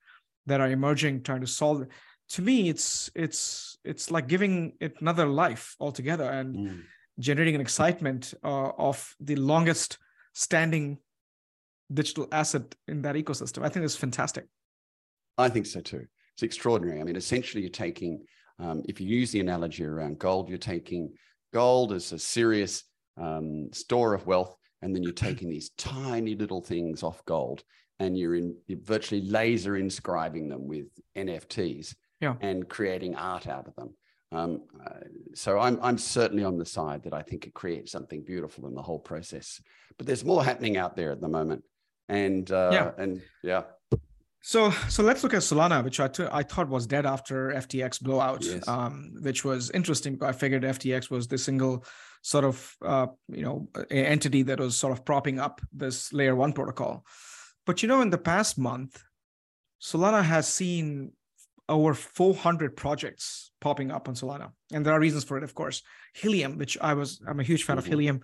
that 0.48 0.60
are 0.60 0.70
emerging, 0.70 1.24
trying 1.24 1.42
to 1.42 1.48
solve 1.48 1.86
to 2.30 2.42
me 2.42 2.70
it's 2.70 3.10
it's 3.16 3.78
it's 3.84 4.10
like 4.10 4.28
giving 4.28 4.74
it 4.80 4.96
another 5.00 5.28
life 5.28 5.76
altogether 5.80 6.26
and 6.26 6.56
mm. 6.56 6.82
generating 7.20 7.56
an 7.56 7.62
excitement 7.62 8.34
uh, 8.44 8.70
of 8.78 9.16
the 9.20 9.36
longest 9.36 9.98
standing 10.34 10.98
digital 11.94 12.28
asset 12.32 12.76
in 12.88 13.02
that 13.04 13.16
ecosystem 13.16 13.64
i 13.64 13.70
think 13.70 13.86
it's 13.86 13.96
fantastic 13.96 14.46
i 15.38 15.48
think 15.48 15.66
so 15.66 15.82
too 15.82 16.06
it's 16.36 16.44
extraordinary 16.44 17.00
i 17.00 17.04
mean 17.04 17.16
essentially 17.16 17.62
you're 17.62 17.70
taking 17.70 18.24
um, 18.58 18.84
if 18.88 19.02
you 19.02 19.08
use 19.08 19.32
the 19.32 19.42
analogy 19.42 19.84
around 19.84 20.18
gold 20.20 20.48
you're 20.48 20.58
taking 20.58 21.12
gold 21.54 21.92
as 21.92 22.12
a 22.12 22.20
serious 22.20 22.84
um, 23.18 23.70
store 23.74 24.14
of 24.14 24.26
wealth 24.28 24.56
and 24.82 24.96
then 24.96 25.04
you're 25.04 25.12
taking 25.12 25.50
these 25.50 25.72
tiny 25.78 26.36
little 26.36 26.62
things 26.62 27.04
off 27.04 27.24
gold 27.26 27.64
and 28.00 28.18
you're 28.18 28.36
in 28.36 28.56
you're 28.68 28.80
virtually 28.84 29.22
laser 29.22 29.78
inscribing 29.78 30.48
them 30.48 30.68
with 30.68 30.88
nfts 31.18 31.96
yeah. 32.22 32.36
and 32.42 32.68
creating 32.68 33.16
art 33.16 33.48
out 33.48 33.68
of 33.68 33.76
them. 33.76 33.94
Um, 34.32 34.64
uh, 34.86 35.00
so 35.34 35.60
I'm 35.60 35.80
I'm 35.82 35.98
certainly 35.98 36.44
on 36.44 36.58
the 36.58 36.66
side 36.66 37.04
that 37.04 37.14
I 37.14 37.22
think 37.22 37.46
it 37.46 37.54
creates 37.54 37.92
something 37.92 38.24
beautiful 38.24 38.68
in 38.68 38.74
the 38.74 38.82
whole 38.82 39.00
process. 39.00 39.62
But 39.98 40.08
there's 40.08 40.26
more 40.26 40.44
happening 40.44 40.78
out 40.78 40.96
there 40.96 41.12
at 41.12 41.22
the 41.22 41.30
moment, 41.30 41.64
and 42.10 42.50
uh, 42.52 42.70
yeah, 42.74 42.92
and 42.98 43.22
yeah. 43.44 43.64
So 44.48 44.70
so 44.90 45.02
let's 45.02 45.24
look 45.24 45.34
at 45.34 45.42
Solana, 45.42 45.84
which 45.84 46.00
I, 46.00 46.08
t- 46.08 46.28
I 46.32 46.44
thought 46.44 46.70
was 46.70 46.86
dead 46.86 47.08
after 47.08 47.50
FTX 47.50 48.00
blowout, 48.00 48.44
yes. 48.44 48.68
um, 48.68 49.16
which 49.22 49.44
was 49.44 49.72
interesting. 49.72 50.20
I 50.22 50.34
figured 50.34 50.62
FTX 50.62 51.10
was 51.10 51.28
the 51.28 51.40
single 51.40 51.84
sort 52.22 52.46
of 52.46 52.76
uh, 52.84 53.08
you 53.28 53.42
know 53.42 53.68
entity 53.90 54.44
that 54.44 54.60
was 54.60 54.78
sort 54.78 54.94
of 54.94 55.04
propping 55.04 55.40
up 55.40 55.62
this 55.74 56.14
layer 56.14 56.36
one 56.36 56.54
protocol. 56.54 57.04
But 57.66 57.82
you 57.82 57.90
know, 57.90 58.02
in 58.02 58.12
the 58.12 58.20
past 58.20 58.60
month, 58.60 59.02
Solana 59.82 60.24
has 60.24 60.48
seen 60.48 61.14
over 61.68 61.96
400 61.96 62.78
projects 62.78 63.52
popping 63.62 63.90
up 63.90 64.08
on 64.08 64.14
Solana. 64.14 64.52
And 64.72 64.86
there 64.86 64.94
are 64.94 65.00
reasons 65.00 65.24
for 65.24 65.38
it, 65.40 65.44
of 65.44 65.56
course. 65.56 65.82
Helium, 66.14 66.60
which 66.60 66.78
I 66.80 66.94
was, 66.94 67.20
I'm 67.28 67.40
a 67.40 67.44
huge 67.44 67.64
fan 67.64 67.78
mm-hmm. 67.78 67.80
of 67.80 67.86
Helium, 67.88 68.22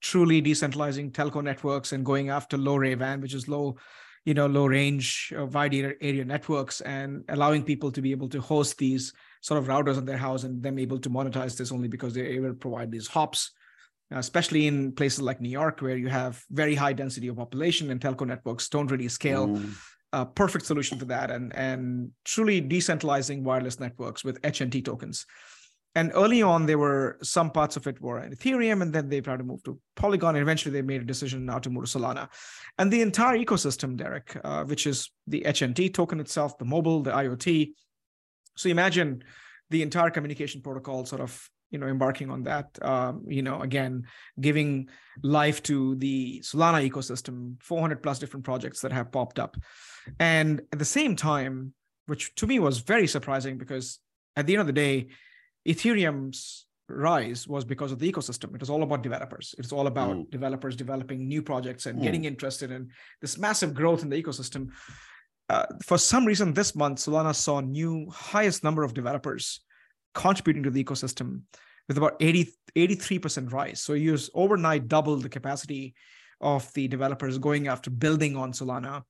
truly 0.00 0.40
decentralizing 0.40 1.10
telco 1.10 1.42
networks 1.42 1.90
and 1.90 2.06
going 2.06 2.28
after 2.28 2.56
LoRa 2.56 3.20
which 3.20 3.34
is 3.34 3.48
low, 3.48 3.74
you 4.24 4.34
know, 4.34 4.46
low 4.46 4.66
range, 4.66 5.32
uh, 5.38 5.46
wide 5.46 5.74
area 5.74 6.24
networks, 6.24 6.80
and 6.80 7.24
allowing 7.28 7.62
people 7.62 7.90
to 7.92 8.00
be 8.00 8.10
able 8.10 8.28
to 8.28 8.40
host 8.40 8.78
these 8.78 9.12
sort 9.42 9.58
of 9.58 9.68
routers 9.68 9.98
in 9.98 10.04
their 10.04 10.16
house 10.16 10.44
and 10.44 10.62
them 10.62 10.78
able 10.78 10.98
to 10.98 11.10
monetize 11.10 11.56
this 11.56 11.72
only 11.72 11.88
because 11.88 12.14
they're 12.14 12.26
able 12.26 12.48
to 12.48 12.54
provide 12.54 12.90
these 12.90 13.06
hops. 13.06 13.52
Especially 14.10 14.66
in 14.66 14.92
places 14.92 15.22
like 15.22 15.40
New 15.40 15.48
York, 15.48 15.80
where 15.80 15.96
you 15.96 16.08
have 16.08 16.44
very 16.50 16.74
high 16.74 16.92
density 16.92 17.26
of 17.28 17.36
population 17.36 17.90
and 17.90 18.00
telco 18.00 18.26
networks 18.26 18.68
don't 18.68 18.90
really 18.90 19.08
scale. 19.08 19.48
Mm 19.48 19.74
a 20.14 20.24
perfect 20.24 20.64
solution 20.64 20.96
for 20.96 21.06
that 21.06 21.30
and, 21.30 21.54
and 21.56 22.10
truly 22.24 22.62
decentralizing 22.62 23.42
wireless 23.42 23.80
networks 23.80 24.22
with 24.22 24.40
HNT 24.42 24.84
tokens. 24.84 25.26
And 25.94 26.10
early 26.14 26.42
on, 26.42 26.66
there 26.66 26.78
were 26.78 27.18
some 27.22 27.50
parts 27.50 27.76
of 27.76 27.86
it 27.86 28.00
were 28.00 28.20
in 28.20 28.34
Ethereum, 28.34 28.82
and 28.82 28.92
then 28.92 29.08
they 29.08 29.20
tried 29.20 29.38
to 29.38 29.44
move 29.44 29.62
to 29.64 29.78
Polygon, 29.94 30.34
and 30.34 30.42
eventually 30.42 30.72
they 30.72 30.82
made 30.82 31.00
a 31.00 31.04
decision 31.04 31.46
now 31.46 31.58
to 31.60 31.70
move 31.70 31.84
to 31.84 31.98
Solana. 31.98 32.28
And 32.78 32.92
the 32.92 33.02
entire 33.02 33.38
ecosystem, 33.38 33.96
Derek, 33.96 34.36
uh, 34.42 34.64
which 34.64 34.86
is 34.86 35.10
the 35.28 35.42
HNT 35.42 35.94
token 35.94 36.18
itself, 36.18 36.58
the 36.58 36.64
mobile, 36.64 37.02
the 37.02 37.12
IoT. 37.12 37.70
So 38.56 38.68
imagine 38.68 39.22
the 39.70 39.82
entire 39.82 40.10
communication 40.10 40.62
protocol 40.62 41.06
sort 41.06 41.20
of 41.20 41.48
you 41.70 41.78
know 41.78 41.88
embarking 41.88 42.30
on 42.30 42.44
that 42.44 42.66
um, 42.82 43.24
you 43.26 43.42
know 43.42 43.60
again 43.60 44.04
giving 44.40 44.88
life 45.22 45.62
to 45.64 45.96
the 45.96 46.40
solana 46.44 46.88
ecosystem 46.88 47.60
400 47.62 48.02
plus 48.02 48.20
different 48.20 48.44
projects 48.44 48.80
that 48.82 48.92
have 48.92 49.10
popped 49.10 49.40
up 49.40 49.56
and 50.20 50.60
at 50.72 50.78
the 50.78 50.84
same 50.84 51.16
time 51.16 51.72
which 52.06 52.32
to 52.36 52.46
me 52.46 52.60
was 52.60 52.78
very 52.78 53.08
surprising 53.08 53.58
because 53.58 53.98
at 54.36 54.46
the 54.46 54.52
end 54.52 54.60
of 54.60 54.66
the 54.68 54.72
day 54.72 55.08
ethereum's 55.66 56.66
rise 56.88 57.48
was 57.48 57.64
because 57.64 57.92
of 57.92 57.98
the 57.98 58.10
ecosystem 58.10 58.54
it 58.54 58.60
was 58.60 58.68
all 58.68 58.82
about 58.82 59.02
developers 59.02 59.54
it's 59.58 59.72
all 59.72 59.86
about 59.86 60.16
mm. 60.16 60.30
developers 60.30 60.76
developing 60.76 61.26
new 61.26 61.42
projects 61.42 61.86
and 61.86 61.98
mm. 61.98 62.02
getting 62.02 62.24
interested 62.24 62.70
in 62.70 62.90
this 63.22 63.38
massive 63.38 63.72
growth 63.72 64.02
in 64.02 64.10
the 64.10 64.22
ecosystem 64.22 64.68
uh, 65.48 65.64
for 65.82 65.96
some 65.96 66.26
reason 66.26 66.52
this 66.52 66.74
month 66.74 66.98
solana 66.98 67.34
saw 67.34 67.60
new 67.60 68.06
highest 68.10 68.62
number 68.62 68.82
of 68.82 68.92
developers 68.92 69.60
contributing 70.14 70.62
to 70.62 70.70
the 70.70 70.82
ecosystem 70.82 71.40
with 71.88 71.98
about 71.98 72.16
80, 72.20 72.52
83% 72.76 73.52
rise. 73.52 73.80
So 73.80 73.92
you 73.92 74.16
overnight 74.34 74.88
doubled 74.88 75.22
the 75.22 75.28
capacity 75.28 75.94
of 76.40 76.72
the 76.74 76.88
developers 76.88 77.38
going 77.38 77.68
after 77.68 77.90
building 77.90 78.36
on 78.36 78.52
Solana. 78.52 79.02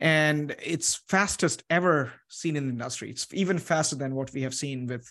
And 0.00 0.54
it's 0.62 1.02
fastest 1.08 1.62
ever 1.70 2.12
seen 2.28 2.56
in 2.56 2.66
the 2.66 2.72
industry. 2.72 3.10
It's 3.10 3.26
even 3.32 3.58
faster 3.58 3.96
than 3.96 4.14
what 4.14 4.32
we 4.32 4.42
have 4.42 4.54
seen 4.54 4.86
with 4.86 5.10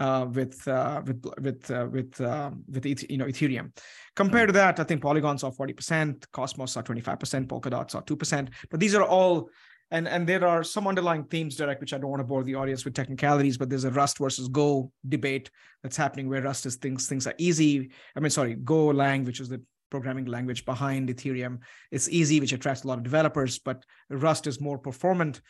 uh, 0.00 0.26
with 0.32 0.66
uh, 0.66 1.02
with 1.06 1.24
with 1.40 1.70
uh, 1.70 1.86
with 1.92 2.20
uh, 2.20 2.50
with 2.68 3.10
you 3.10 3.18
know 3.18 3.26
Ethereum. 3.26 3.70
Compared 4.16 4.48
to 4.48 4.52
that, 4.54 4.80
I 4.80 4.84
think 4.84 5.02
Polygon 5.02 5.38
saw 5.38 5.50
40%, 5.50 6.24
Cosmos 6.32 6.72
saw 6.72 6.82
25%, 6.82 7.46
Polkadot 7.46 7.90
saw 7.90 8.00
2%. 8.00 8.48
But 8.70 8.80
these 8.80 8.94
are 8.94 9.04
all 9.04 9.50
and 9.92 10.08
and 10.08 10.26
there 10.26 10.46
are 10.46 10.64
some 10.64 10.86
underlying 10.86 11.24
themes 11.24 11.56
Derek 11.56 11.80
which 11.80 11.92
i 11.92 11.98
don't 11.98 12.10
want 12.10 12.20
to 12.20 12.24
bore 12.24 12.44
the 12.44 12.54
audience 12.54 12.84
with 12.84 12.94
technicalities 12.94 13.58
but 13.58 13.68
there's 13.68 13.82
a 13.82 13.90
rust 13.90 14.18
versus 14.18 14.46
go 14.46 14.92
debate 15.08 15.50
that's 15.82 15.96
happening 15.96 16.28
where 16.28 16.42
rust 16.42 16.64
is 16.64 16.76
things 16.76 17.08
things 17.08 17.26
are 17.26 17.34
easy 17.38 17.90
i 18.14 18.20
mean 18.20 18.30
sorry 18.30 18.54
go 18.54 18.86
lang 18.86 19.24
which 19.24 19.40
is 19.40 19.48
the 19.48 19.60
programming 19.90 20.26
language 20.26 20.64
behind 20.64 21.08
ethereum 21.08 21.58
it's 21.90 22.08
easy 22.08 22.38
which 22.38 22.52
attracts 22.52 22.84
a 22.84 22.86
lot 22.86 22.98
of 22.98 23.02
developers 23.02 23.58
but 23.58 23.84
rust 24.10 24.46
is 24.46 24.60
more 24.60 24.78
performant 24.78 25.40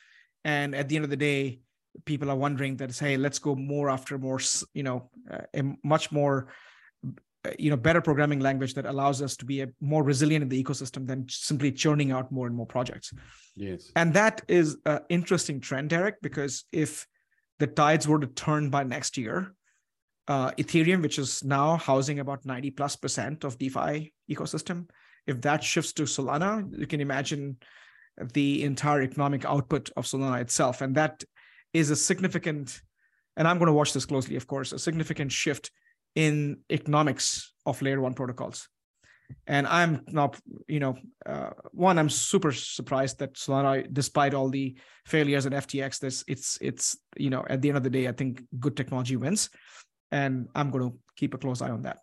and 0.45 0.75
at 0.75 0.89
the 0.89 0.97
end 0.97 1.05
of 1.05 1.11
the 1.11 1.17
day 1.19 1.61
people 2.05 2.31
are 2.31 2.37
wondering 2.37 2.77
that 2.77 2.97
hey 2.99 3.17
let's 3.17 3.39
go 3.39 3.55
more 3.55 3.91
after 3.91 4.19
more 4.19 4.41
you 4.75 4.83
know 4.83 5.11
uh, 5.31 5.41
a 5.55 5.63
much 5.85 6.13
more 6.13 6.49
uh, 7.05 7.51
you 7.59 7.71
know 7.71 7.77
better 7.77 8.01
programming 8.01 8.41
language 8.41 8.75
that 8.75 8.87
allows 8.87 9.23
us 9.23 9.37
to 9.37 9.45
be 9.45 9.63
a, 9.63 9.69
more 9.81 10.03
resilient 10.03 10.43
in 10.43 10.49
the 10.49 10.63
ecosystem 10.63 11.07
than 11.07 11.27
simply 11.29 11.73
churning 11.73 12.11
out 12.11 12.31
more 12.31 12.47
and 12.47 12.55
more 12.55 12.67
projects. 12.67 13.13
Yes. 13.57 13.91
And 13.97 14.15
that 14.15 14.43
is 14.49 14.77
an 14.87 15.01
interesting 15.09 15.61
trend 15.61 15.91
derek 15.91 16.17
because 16.23 16.65
if 16.73 17.07
the 17.59 17.67
tides 17.67 18.07
were 18.09 18.21
to 18.21 18.27
turn 18.27 18.71
by 18.71 18.85
next 18.85 19.17
year 19.17 19.55
uh, 20.29 20.51
ethereum 20.53 21.03
which 21.03 21.19
is 21.19 21.43
now 21.45 21.77
housing 21.77 22.21
about 22.21 22.45
90 22.45 22.71
plus 22.71 22.97
percent 22.97 23.45
of 23.45 23.59
defi 23.59 24.13
ecosystem 24.31 24.89
if 25.27 25.41
that 25.43 25.63
shifts 25.63 25.93
to 25.93 26.05
solana 26.05 26.67
you 26.79 26.87
can 26.87 27.01
imagine 27.01 27.57
the 28.33 28.63
entire 28.63 29.03
economic 29.03 29.45
output 29.45 29.91
of 29.97 30.05
solana 30.05 30.41
itself. 30.41 30.81
And 30.81 30.95
that 30.97 31.25
is 31.73 31.91
a 31.91 31.97
significant 31.97 32.81
and 33.37 33.47
i'm 33.47 33.59
going 33.59 33.67
to 33.67 33.73
watch 33.73 33.93
this 33.93 34.07
closely 34.07 34.37
of 34.37 34.47
course 34.47 34.73
a 34.73 34.79
significant 34.79 35.31
shift 35.31 35.71
in 36.15 36.59
economics 36.71 37.53
of 37.67 37.81
layer 37.83 38.01
one 38.01 38.15
protocols. 38.15 38.69
And 39.47 39.67
I'm 39.67 40.03
not, 40.09 40.41
you 40.67 40.81
know, 40.81 40.97
uh, 41.25 41.51
one, 41.71 41.99
I'm 41.99 42.09
super 42.09 42.51
surprised 42.51 43.21
that 43.21 43.35
Solana, 43.35 43.87
despite 43.93 44.35
all 44.35 44.49
the 44.49 44.77
failures 45.07 45.47
at 45.47 45.53
FTX, 45.53 46.01
this 46.01 46.25
it's 46.27 46.59
it's 46.61 46.99
you 47.17 47.31
know, 47.31 47.45
at 47.49 47.63
the 47.63 47.69
end 47.69 47.77
of 47.77 47.85
the 47.85 47.91
day, 47.91 48.09
I 48.09 48.13
think 48.13 48.43
good 48.59 48.77
technology 48.77 49.15
wins, 49.15 49.49
and 50.11 50.49
I'm 50.57 50.73
going 50.73 50.91
to 50.91 50.99
keep 51.15 51.35
a 51.35 51.39
close 51.39 51.63
eye 51.63 51.71
on 51.71 51.83
that. 51.83 51.99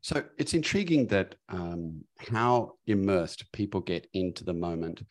So 0.00 0.24
it's 0.38 0.54
intriguing 0.54 1.06
that 1.08 1.36
um, 1.48 2.02
how 2.18 2.72
immersed 2.88 3.52
people 3.52 3.80
get 3.80 4.08
into 4.12 4.42
the 4.42 4.54
moment. 4.54 5.04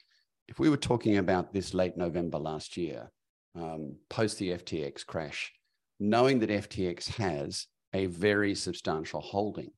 If 0.50 0.60
we 0.60 0.70
were 0.70 0.76
talking 0.76 1.20
about 1.20 1.54
this 1.54 1.74
late 1.74 1.96
November 1.96 2.38
last 2.38 2.76
year, 2.76 3.10
um, 3.56 3.96
post 4.10 4.40
the 4.40 4.52
FTX 4.52 5.06
crash, 5.06 5.52
knowing 6.00 6.40
that 6.40 6.50
FTX 6.50 7.08
has 7.16 7.68
a 7.94 8.06
very 8.08 8.56
substantial 8.56 9.22
holding 9.22 9.72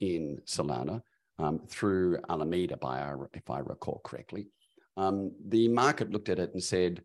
in 0.00 0.40
Solana 0.46 1.02
um, 1.38 1.60
through 1.68 2.18
Alameda, 2.28 2.76
by 2.76 3.12
if 3.34 3.50
I 3.50 3.58
recall 3.58 4.00
correctly, 4.04 4.48
um, 4.96 5.32
the 5.48 5.68
market 5.68 6.10
looked 6.10 6.28
at 6.28 6.38
it 6.38 6.52
and 6.52 6.62
said 6.62 7.02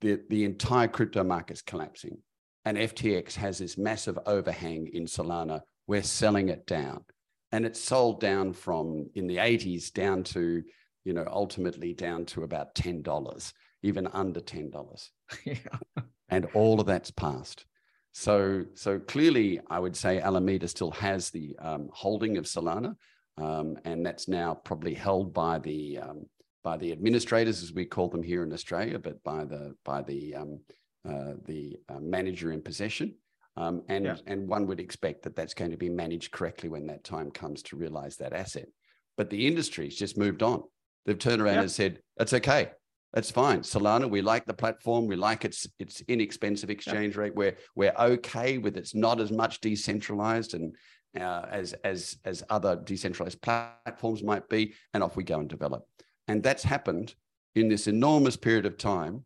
the, 0.00 0.20
the 0.28 0.44
entire 0.44 0.88
crypto 0.88 1.22
market 1.22 1.54
is 1.54 1.62
collapsing. 1.62 2.18
And 2.64 2.76
FTX 2.78 3.34
has 3.34 3.58
this 3.58 3.76
massive 3.76 4.18
overhang 4.26 4.88
in 4.92 5.04
Solana. 5.04 5.60
We're 5.86 6.02
selling 6.02 6.48
it 6.48 6.66
down. 6.66 7.04
And 7.52 7.64
it's 7.64 7.80
sold 7.80 8.20
down 8.20 8.52
from 8.52 9.10
in 9.14 9.26
the 9.26 9.36
80s 9.36 9.92
down 9.92 10.24
to, 10.24 10.62
you 11.04 11.12
know, 11.12 11.26
ultimately 11.30 11.92
down 11.92 12.24
to 12.26 12.42
about 12.42 12.74
$10, 12.74 13.52
even 13.84 14.06
under 14.08 14.40
$10. 14.40 15.10
Yeah. 15.44 15.54
and 16.30 16.46
all 16.54 16.80
of 16.80 16.86
that's 16.86 17.10
passed. 17.10 17.66
So, 18.12 18.64
so 18.74 18.98
clearly, 18.98 19.60
I 19.68 19.78
would 19.78 19.96
say 19.96 20.20
Alameda 20.20 20.68
still 20.68 20.92
has 20.92 21.30
the 21.30 21.56
um, 21.58 21.90
holding 21.92 22.38
of 22.38 22.44
Solana, 22.44 22.96
um, 23.36 23.76
and 23.84 24.06
that's 24.06 24.28
now 24.28 24.54
probably 24.54 24.94
held 24.94 25.34
by 25.34 25.58
the 25.58 25.98
um, 25.98 26.26
by 26.62 26.76
the 26.76 26.92
administrators, 26.92 27.62
as 27.62 27.72
we 27.72 27.84
call 27.84 28.08
them 28.08 28.22
here 28.22 28.44
in 28.44 28.52
Australia, 28.52 28.98
but 29.00 29.22
by 29.24 29.44
the 29.44 29.74
by 29.84 30.00
the 30.02 30.34
um, 30.36 30.60
uh, 31.06 31.34
the 31.44 31.76
uh, 31.88 32.00
manager 32.00 32.52
in 32.52 32.62
possession. 32.62 33.14
Um, 33.56 33.82
and 33.88 34.04
yeah. 34.04 34.16
and 34.28 34.48
one 34.48 34.66
would 34.68 34.80
expect 34.80 35.24
that 35.24 35.34
that's 35.34 35.54
going 35.54 35.72
to 35.72 35.76
be 35.76 35.88
managed 35.88 36.30
correctly 36.30 36.68
when 36.68 36.86
that 36.86 37.04
time 37.04 37.32
comes 37.32 37.62
to 37.64 37.76
realize 37.76 38.16
that 38.16 38.32
asset. 38.32 38.68
But 39.16 39.28
the 39.28 39.46
industry's 39.46 39.96
just 39.96 40.16
moved 40.16 40.42
on. 40.42 40.62
They've 41.04 41.18
turned 41.18 41.42
around 41.42 41.58
and 41.58 41.70
said, 41.70 41.98
"That's 42.16 42.32
okay. 42.32 42.70
That's 43.14 43.30
fine. 43.30 43.60
Solana, 43.60 44.10
we 44.10 44.22
like 44.22 44.44
the 44.44 44.52
platform. 44.54 45.06
We 45.06 45.14
like 45.14 45.44
its 45.44 45.68
its 45.78 46.02
inexpensive 46.08 46.68
exchange 46.68 47.16
rate. 47.16 47.34
We're 47.36 47.56
we're 47.76 47.94
okay 47.96 48.58
with 48.58 48.76
it's 48.76 48.94
not 48.94 49.20
as 49.20 49.30
much 49.30 49.60
decentralized 49.60 50.54
and 50.54 50.74
uh, 51.18 51.46
as 51.48 51.74
as 51.84 52.18
as 52.24 52.42
other 52.50 52.74
decentralized 52.74 53.40
platforms 53.40 54.24
might 54.24 54.48
be. 54.48 54.74
And 54.92 55.02
off 55.04 55.16
we 55.16 55.22
go 55.22 55.38
and 55.38 55.48
develop. 55.48 55.86
And 56.26 56.42
that's 56.42 56.64
happened 56.64 57.14
in 57.54 57.68
this 57.68 57.86
enormous 57.86 58.36
period 58.36 58.66
of 58.66 58.78
time 58.78 59.24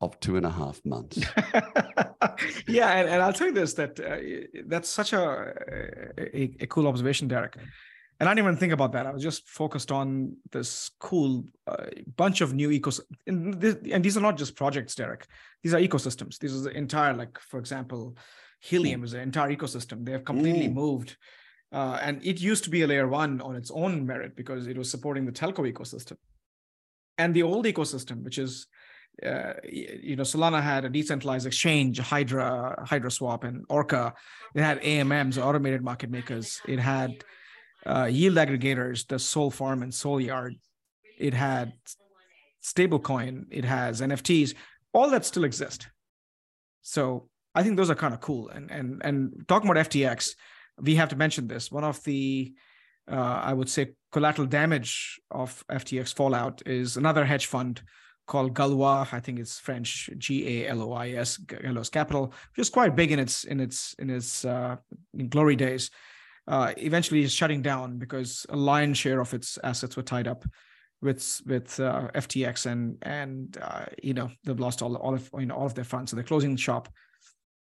of 0.00 0.18
two 0.20 0.36
and 0.36 0.46
a 0.46 0.50
half 0.50 0.80
months. 0.86 1.18
yeah, 2.66 2.92
and, 2.92 3.10
and 3.10 3.22
I'll 3.22 3.34
tell 3.34 3.48
you 3.48 3.52
this: 3.52 3.74
that 3.74 4.00
uh, 4.00 4.60
that's 4.66 4.88
such 4.88 5.12
a, 5.12 5.52
a, 6.18 6.54
a 6.60 6.66
cool 6.66 6.88
observation, 6.88 7.28
Derek. 7.28 7.58
And 8.20 8.28
I 8.28 8.34
didn't 8.34 8.46
even 8.46 8.56
think 8.56 8.72
about 8.72 8.92
that. 8.92 9.06
I 9.06 9.12
was 9.12 9.22
just 9.22 9.48
focused 9.48 9.92
on 9.92 10.36
this 10.50 10.90
cool 10.98 11.44
uh, 11.68 11.86
bunch 12.16 12.40
of 12.40 12.52
new 12.52 12.68
ecosystems. 12.70 13.04
And, 13.28 13.64
and, 13.64 14.04
these 14.04 14.16
are 14.16 14.20
not 14.20 14.36
just 14.36 14.56
projects, 14.56 14.96
Derek. 14.96 15.26
These 15.62 15.72
are 15.72 15.78
ecosystems. 15.78 16.38
This 16.38 16.52
is 16.52 16.64
the 16.64 16.70
entire, 16.70 17.14
like, 17.14 17.38
for 17.38 17.60
example, 17.60 18.16
Helium 18.60 19.02
mm. 19.02 19.04
is 19.04 19.14
an 19.14 19.20
entire 19.20 19.54
ecosystem. 19.54 20.04
They 20.04 20.12
have 20.12 20.24
completely 20.24 20.68
mm. 20.68 20.74
moved. 20.74 21.16
Uh, 21.70 21.98
and 22.02 22.24
it 22.24 22.40
used 22.40 22.64
to 22.64 22.70
be 22.70 22.82
a 22.82 22.88
layer 22.88 23.06
one 23.06 23.40
on 23.40 23.54
its 23.54 23.70
own 23.70 24.04
merit 24.04 24.34
because 24.34 24.66
it 24.66 24.76
was 24.76 24.90
supporting 24.90 25.24
the 25.24 25.32
telco 25.32 25.70
ecosystem. 25.72 26.16
And 27.18 27.34
the 27.34 27.44
old 27.44 27.66
ecosystem, 27.66 28.24
which 28.24 28.38
is 28.38 28.66
uh, 29.24 29.54
you 29.64 30.14
know, 30.16 30.22
Solana 30.22 30.62
had 30.62 30.84
a 30.84 30.88
decentralized 30.88 31.46
exchange, 31.46 31.98
Hydra, 31.98 32.84
Hydra 32.86 33.10
Swap, 33.10 33.44
and 33.44 33.64
Orca. 33.68 34.14
It 34.54 34.62
had 34.62 34.80
AMMs, 34.80 35.38
automated 35.38 35.82
market 35.82 36.10
makers. 36.10 36.60
It 36.68 36.78
had 36.78 37.24
uh, 37.86 38.08
yield 38.10 38.36
aggregators, 38.36 39.06
the 39.06 39.16
SolFarm 39.16 39.82
and 39.82 39.92
Solyard. 39.92 40.58
It 41.18 41.34
had 41.34 41.72
stablecoin. 42.62 43.46
It 43.50 43.64
has 43.64 44.00
NFTs. 44.00 44.54
All 44.92 45.10
that 45.10 45.24
still 45.24 45.44
exist. 45.44 45.88
So 46.82 47.28
I 47.54 47.62
think 47.62 47.76
those 47.76 47.90
are 47.90 47.94
kind 47.94 48.14
of 48.14 48.20
cool. 48.20 48.48
And 48.48 48.70
and 48.70 49.00
and 49.04 49.44
talking 49.48 49.70
about 49.70 49.88
FTX, 49.90 50.34
we 50.80 50.94
have 50.96 51.08
to 51.10 51.16
mention 51.16 51.48
this. 51.48 51.70
One 51.70 51.84
of 51.84 52.02
the 52.04 52.54
uh, 53.10 53.40
I 53.42 53.52
would 53.52 53.68
say 53.68 53.94
collateral 54.12 54.46
damage 54.46 55.20
of 55.30 55.64
FTX 55.70 56.14
fallout 56.14 56.62
is 56.66 56.96
another 56.96 57.24
hedge 57.24 57.46
fund 57.46 57.82
called 58.26 58.54
Galois. 58.54 59.12
I 59.12 59.20
think 59.20 59.38
it's 59.38 59.58
French, 59.58 60.10
G 60.18 60.64
A 60.64 60.68
L 60.68 60.82
O 60.82 60.92
I 60.92 61.10
S, 61.10 61.38
Galois 61.38 61.90
Capital, 61.90 62.26
which 62.26 62.58
is 62.58 62.70
quite 62.70 62.94
big 62.94 63.12
in 63.12 63.18
its 63.18 63.44
in 63.44 63.60
its 63.60 63.94
in 63.98 64.10
its 64.10 64.44
uh, 64.44 64.76
in 65.14 65.28
glory 65.28 65.56
days 65.56 65.90
uh, 66.48 66.72
eventually 66.78 67.22
is 67.22 67.32
shutting 67.32 67.62
down 67.62 67.98
because 67.98 68.44
a 68.48 68.56
lion's 68.56 68.98
share 68.98 69.20
of 69.20 69.32
its 69.34 69.58
assets 69.62 69.96
were 69.96 70.02
tied 70.02 70.26
up 70.26 70.44
with 71.00 71.40
with 71.46 71.78
uh, 71.78 72.08
FTX 72.14 72.66
and 72.66 72.98
and 73.02 73.56
uh, 73.62 73.84
you 74.02 74.14
know 74.14 74.30
they've 74.44 74.58
lost 74.58 74.82
all 74.82 74.96
all 74.96 75.14
of 75.14 75.30
you 75.38 75.46
know 75.46 75.54
all 75.54 75.66
of 75.66 75.74
their 75.74 75.84
funds, 75.84 76.10
so 76.10 76.16
they're 76.16 76.24
closing 76.24 76.52
the 76.52 76.60
shop. 76.60 76.88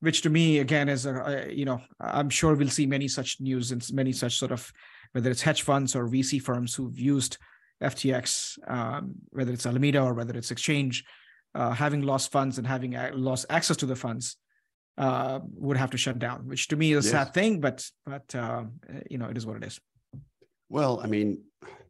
which 0.04 0.22
to 0.22 0.30
me 0.30 0.60
again 0.60 0.90
is 0.90 1.06
a, 1.06 1.16
a, 1.16 1.54
you 1.54 1.64
know 1.64 1.80
i'm 2.02 2.30
sure 2.30 2.56
we'll 2.56 2.68
see 2.68 2.86
many 2.86 3.08
such 3.08 3.38
news 3.40 3.72
and 3.72 3.82
many 3.94 4.12
such 4.12 4.38
sort 4.38 4.52
of 4.52 4.72
whether 5.14 5.32
it's 5.32 5.42
hedge 5.42 5.62
funds 5.62 5.96
or 5.96 6.10
vc 6.10 6.42
firms 6.42 6.76
who've 6.76 7.00
used 7.00 7.38
ftx 7.82 8.58
um, 8.70 9.14
whether 9.30 9.54
it's 9.54 9.66
alameda 9.66 10.02
or 10.02 10.14
whether 10.14 10.38
it's 10.38 10.52
exchange 10.52 11.06
uh, 11.56 11.72
having 11.72 12.02
lost 12.02 12.32
funds 12.32 12.58
and 12.58 12.68
having 12.68 12.92
lost 13.14 13.46
access 13.50 13.78
to 13.78 13.86
the 13.86 13.96
funds 13.96 14.36
uh, 14.98 15.40
would 15.56 15.78
have 15.78 15.92
to 15.92 15.98
shut 15.98 16.20
down 16.20 16.48
which 16.48 16.68
to 16.68 16.76
me 16.76 16.94
is 16.94 17.06
a 17.06 17.08
yes. 17.08 17.12
sad 17.12 17.34
thing 17.34 17.60
but 17.60 17.86
but 18.06 18.36
uh, 18.36 18.64
you 19.10 19.18
know 19.18 19.28
it 19.28 19.38
is 19.38 19.46
what 19.46 19.58
it 19.58 19.64
is 19.64 19.80
well 20.70 21.00
i 21.04 21.08
mean 21.08 21.42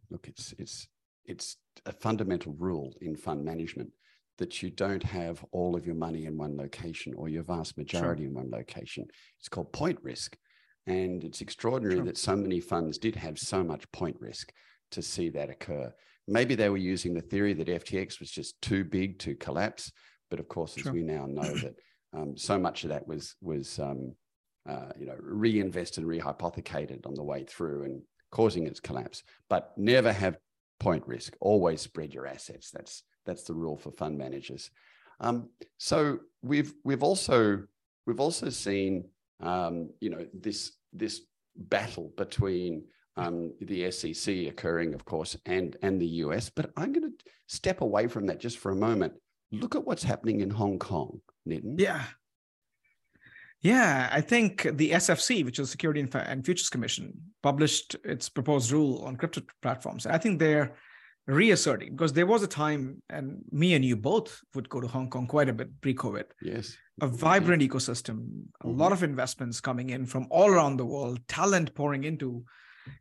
look 0.09 0.27
it's 0.27 0.53
it's 0.57 0.87
it's 1.25 1.57
a 1.85 1.91
fundamental 1.91 2.53
rule 2.57 2.93
in 3.01 3.15
fund 3.15 3.43
management 3.43 3.89
that 4.37 4.63
you 4.63 4.69
don't 4.69 5.03
have 5.03 5.43
all 5.51 5.75
of 5.75 5.85
your 5.85 5.95
money 5.95 6.25
in 6.25 6.37
one 6.37 6.57
location 6.57 7.13
or 7.15 7.29
your 7.29 7.43
vast 7.43 7.77
majority 7.77 8.23
sure. 8.23 8.29
in 8.29 8.33
one 8.33 8.49
location. 8.49 9.05
It's 9.39 9.49
called 9.49 9.71
point 9.71 9.99
risk. 10.01 10.35
And 10.87 11.23
it's 11.23 11.41
extraordinary 11.41 11.97
sure. 11.97 12.05
that 12.05 12.17
so 12.17 12.35
many 12.35 12.59
funds 12.59 12.97
did 12.97 13.15
have 13.15 13.37
so 13.37 13.63
much 13.63 13.89
point 13.91 14.17
risk 14.19 14.51
to 14.91 15.01
see 15.01 15.29
that 15.29 15.49
occur. 15.49 15.93
Maybe 16.27 16.55
they 16.55 16.69
were 16.69 16.77
using 16.77 17.13
the 17.13 17.21
theory 17.21 17.53
that 17.53 17.67
FTX 17.67 18.19
was 18.19 18.31
just 18.31 18.61
too 18.61 18.83
big 18.83 19.19
to 19.19 19.35
collapse. 19.35 19.91
But 20.29 20.39
of 20.39 20.47
course, 20.47 20.77
as 20.77 20.83
sure. 20.83 20.93
we 20.93 21.03
now 21.03 21.25
know, 21.27 21.55
that 21.57 21.75
um, 22.13 22.37
so 22.37 22.57
much 22.59 22.83
of 22.83 22.89
that 22.89 23.07
was 23.07 23.35
was 23.41 23.79
um, 23.79 24.13
uh, 24.69 24.89
you 24.99 25.05
know 25.05 25.15
reinvested 25.19 26.03
and 26.03 26.11
rehypothecated 26.11 27.05
on 27.05 27.15
the 27.15 27.23
way 27.23 27.43
through 27.43 27.83
and 27.83 28.01
causing 28.31 28.67
its 28.67 28.79
collapse. 28.79 29.23
But 29.49 29.73
never 29.77 30.11
have 30.11 30.37
point 30.79 31.07
risk. 31.07 31.35
Always 31.39 31.81
spread 31.81 32.13
your 32.13 32.27
assets. 32.27 32.71
That's 32.71 33.03
that's 33.25 33.43
the 33.43 33.53
rule 33.53 33.77
for 33.77 33.91
fund 33.91 34.17
managers. 34.17 34.69
Um, 35.19 35.49
so 35.77 36.19
we've 36.41 36.73
we've 36.83 37.03
also 37.03 37.63
we've 38.05 38.19
also 38.19 38.49
seen 38.49 39.05
um, 39.39 39.89
you 39.99 40.09
know 40.09 40.25
this 40.33 40.73
this 40.91 41.21
battle 41.55 42.11
between 42.17 42.83
um, 43.15 43.53
the 43.61 43.91
SEC 43.91 44.47
occurring, 44.47 44.93
of 44.93 45.05
course, 45.05 45.37
and 45.45 45.77
and 45.81 46.01
the 46.01 46.07
US. 46.23 46.49
But 46.49 46.71
I'm 46.77 46.93
going 46.93 47.11
to 47.11 47.25
step 47.47 47.81
away 47.81 48.07
from 48.07 48.27
that 48.27 48.39
just 48.39 48.57
for 48.57 48.71
a 48.71 48.75
moment. 48.75 49.13
Look 49.51 49.75
at 49.75 49.85
what's 49.85 50.03
happening 50.03 50.41
in 50.41 50.49
Hong 50.49 50.79
Kong, 50.79 51.21
Nitin. 51.47 51.79
Yeah. 51.79 52.03
Yeah, 53.61 54.09
I 54.11 54.19
think 54.19 54.63
the 54.63 54.91
SFC, 54.91 55.45
which 55.45 55.57
is 55.57 55.69
Security 55.69 56.01
and 56.01 56.45
Futures 56.45 56.69
Commission, 56.69 57.13
published 57.41 57.95
its 58.03 58.27
proposed 58.27 58.71
rule 58.71 59.01
on 59.05 59.15
crypto 59.15 59.41
platforms. 59.61 60.05
I 60.05 60.17
think 60.17 60.39
they're 60.39 60.75
reasserting 61.27 61.91
because 61.91 62.11
there 62.11 62.25
was 62.25 62.43
a 62.43 62.47
time 62.47 63.01
and 63.09 63.41
me 63.51 63.73
and 63.75 63.85
you 63.85 63.95
both 63.95 64.41
would 64.55 64.67
go 64.67 64.81
to 64.81 64.87
hong 64.87 65.09
kong 65.09 65.25
quite 65.25 65.47
a 65.47 65.53
bit 65.53 65.69
pre-covid 65.79 66.25
yes 66.41 66.75
a 67.01 67.07
vibrant 67.07 67.61
mm-hmm. 67.61 67.77
ecosystem 67.77 68.43
a 68.61 68.67
mm-hmm. 68.67 68.77
lot 68.77 68.91
of 68.91 69.03
investments 69.03 69.61
coming 69.61 69.91
in 69.91 70.05
from 70.05 70.27
all 70.29 70.49
around 70.49 70.75
the 70.75 70.85
world 70.85 71.19
talent 71.29 71.73
pouring 71.75 72.03
into 72.03 72.43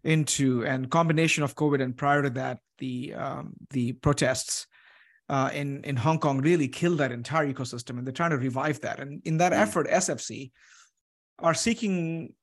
into 0.04 0.64
and 0.64 0.88
combination 0.88 1.42
of 1.42 1.56
covid 1.56 1.82
and 1.82 1.96
prior 1.96 2.22
to 2.22 2.30
that 2.30 2.58
the 2.78 3.12
um, 3.14 3.54
the 3.70 3.92
protests 3.94 4.68
uh, 5.28 5.50
in 5.52 5.82
in 5.84 5.96
hong 5.96 6.18
kong 6.18 6.40
really 6.40 6.68
killed 6.68 6.98
that 6.98 7.12
entire 7.12 7.50
ecosystem 7.52 7.98
and 7.98 8.06
they're 8.06 8.12
trying 8.12 8.30
to 8.30 8.38
revive 8.38 8.80
that 8.80 9.00
and 9.00 9.22
in 9.24 9.38
that 9.38 9.52
mm-hmm. 9.52 9.62
effort 9.62 9.88
sfc 9.88 10.50
are 11.38 11.54
seeking 11.54 12.34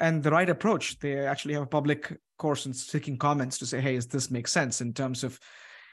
and 0.00 0.22
the 0.22 0.30
right 0.30 0.48
approach. 0.48 0.98
They 0.98 1.18
actually 1.18 1.54
have 1.54 1.64
a 1.64 1.66
public 1.66 2.16
course 2.38 2.66
and 2.66 2.76
seeking 2.76 3.16
comments 3.16 3.58
to 3.58 3.66
say, 3.66 3.80
hey, 3.80 3.94
does 3.94 4.06
this 4.06 4.30
make 4.30 4.48
sense 4.48 4.80
in 4.80 4.92
terms 4.92 5.24
of 5.24 5.38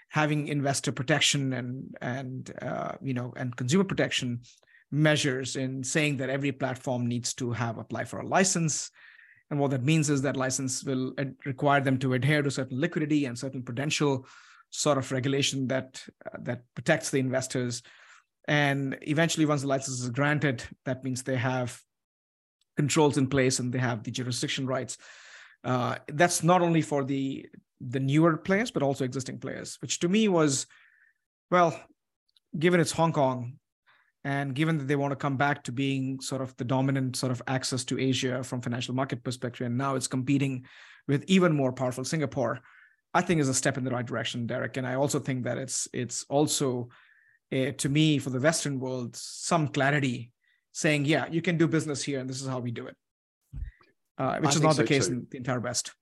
having 0.09 0.47
investor 0.47 0.91
protection 0.91 1.53
and 1.53 1.95
and 2.01 2.51
uh, 2.61 2.93
you 3.01 3.13
know 3.13 3.33
and 3.35 3.55
consumer 3.55 3.83
protection 3.83 4.41
measures 4.91 5.55
in 5.55 5.83
saying 5.83 6.17
that 6.17 6.29
every 6.29 6.51
platform 6.51 7.07
needs 7.07 7.33
to 7.33 7.51
have 7.51 7.79
apply 7.79 8.05
for 8.05 8.19
a 8.19 8.27
license 8.27 8.91
and 9.49 9.59
what 9.59 9.71
that 9.71 9.83
means 9.83 10.11
is 10.11 10.21
that 10.21 10.37
license 10.37 10.83
will 10.83 11.13
require 11.45 11.81
them 11.81 11.97
to 11.97 12.13
adhere 12.13 12.43
to 12.43 12.51
certain 12.51 12.79
liquidity 12.79 13.25
and 13.25 13.37
certain 13.37 13.63
prudential 13.63 14.27
sort 14.69 14.97
of 14.97 15.11
regulation 15.11 15.67
that 15.67 16.03
uh, 16.25 16.37
that 16.41 16.61
protects 16.73 17.09
the 17.09 17.19
investors 17.19 17.81
and 18.47 18.97
eventually 19.01 19.45
once 19.45 19.61
the 19.61 19.67
license 19.67 20.01
is 20.01 20.09
granted 20.09 20.63
that 20.85 21.03
means 21.03 21.23
they 21.23 21.37
have 21.37 21.81
controls 22.75 23.17
in 23.17 23.27
place 23.27 23.59
and 23.59 23.71
they 23.71 23.79
have 23.79 24.03
the 24.03 24.11
jurisdiction 24.11 24.67
rights. 24.67 24.97
Uh, 25.63 25.95
that's 26.07 26.43
not 26.43 26.61
only 26.61 26.81
for 26.81 27.03
the 27.03 27.45
the 27.81 27.99
newer 27.99 28.37
players 28.37 28.71
but 28.71 28.83
also 28.83 29.03
existing 29.03 29.39
players, 29.39 29.77
which 29.81 29.99
to 29.99 30.07
me 30.07 30.27
was, 30.27 30.65
well, 31.51 31.77
given 32.57 32.79
it's 32.79 32.91
Hong 32.91 33.11
Kong, 33.11 33.53
and 34.23 34.55
given 34.55 34.77
that 34.77 34.87
they 34.87 34.95
want 34.95 35.11
to 35.11 35.15
come 35.15 35.37
back 35.37 35.63
to 35.63 35.71
being 35.71 36.19
sort 36.19 36.41
of 36.41 36.55
the 36.57 36.63
dominant 36.63 37.15
sort 37.15 37.31
of 37.31 37.41
access 37.47 37.83
to 37.85 37.99
Asia 37.99 38.43
from 38.43 38.61
financial 38.61 38.95
market 38.95 39.23
perspective, 39.23 39.65
and 39.65 39.77
now 39.77 39.95
it's 39.95 40.07
competing 40.07 40.65
with 41.07 41.23
even 41.27 41.53
more 41.53 41.73
powerful 41.73 42.05
Singapore, 42.05 42.61
I 43.15 43.21
think 43.21 43.39
is 43.39 43.47
a 43.47 43.53
step 43.53 43.77
in 43.77 43.85
the 43.85 43.91
right 43.91 44.05
direction, 44.05 44.45
Derek. 44.45 44.75
And 44.75 44.85
I 44.85 44.95
also 44.95 45.19
think 45.19 45.45
that 45.45 45.57
it's 45.57 45.87
it's 45.93 46.25
also 46.27 46.89
uh, 47.51 47.71
to 47.77 47.87
me 47.87 48.19
for 48.19 48.29
the 48.29 48.41
Western 48.41 48.77
world 48.77 49.15
some 49.15 49.69
clarity 49.69 50.33
saying, 50.73 51.05
yeah, 51.05 51.25
you 51.31 51.41
can 51.41 51.57
do 51.57 51.65
business 51.67 52.03
here, 52.03 52.19
and 52.19 52.29
this 52.29 52.41
is 52.41 52.47
how 52.47 52.59
we 52.59 52.71
do 52.71 52.87
it, 52.87 52.97
uh, 54.17 54.37
which 54.39 54.51
I 54.51 54.55
is 54.55 54.61
not 54.61 54.75
so 54.75 54.81
the 54.81 54.87
case 54.87 55.07
too. 55.07 55.13
in 55.13 55.27
the 55.31 55.37
entire 55.37 55.61
West. 55.61 55.93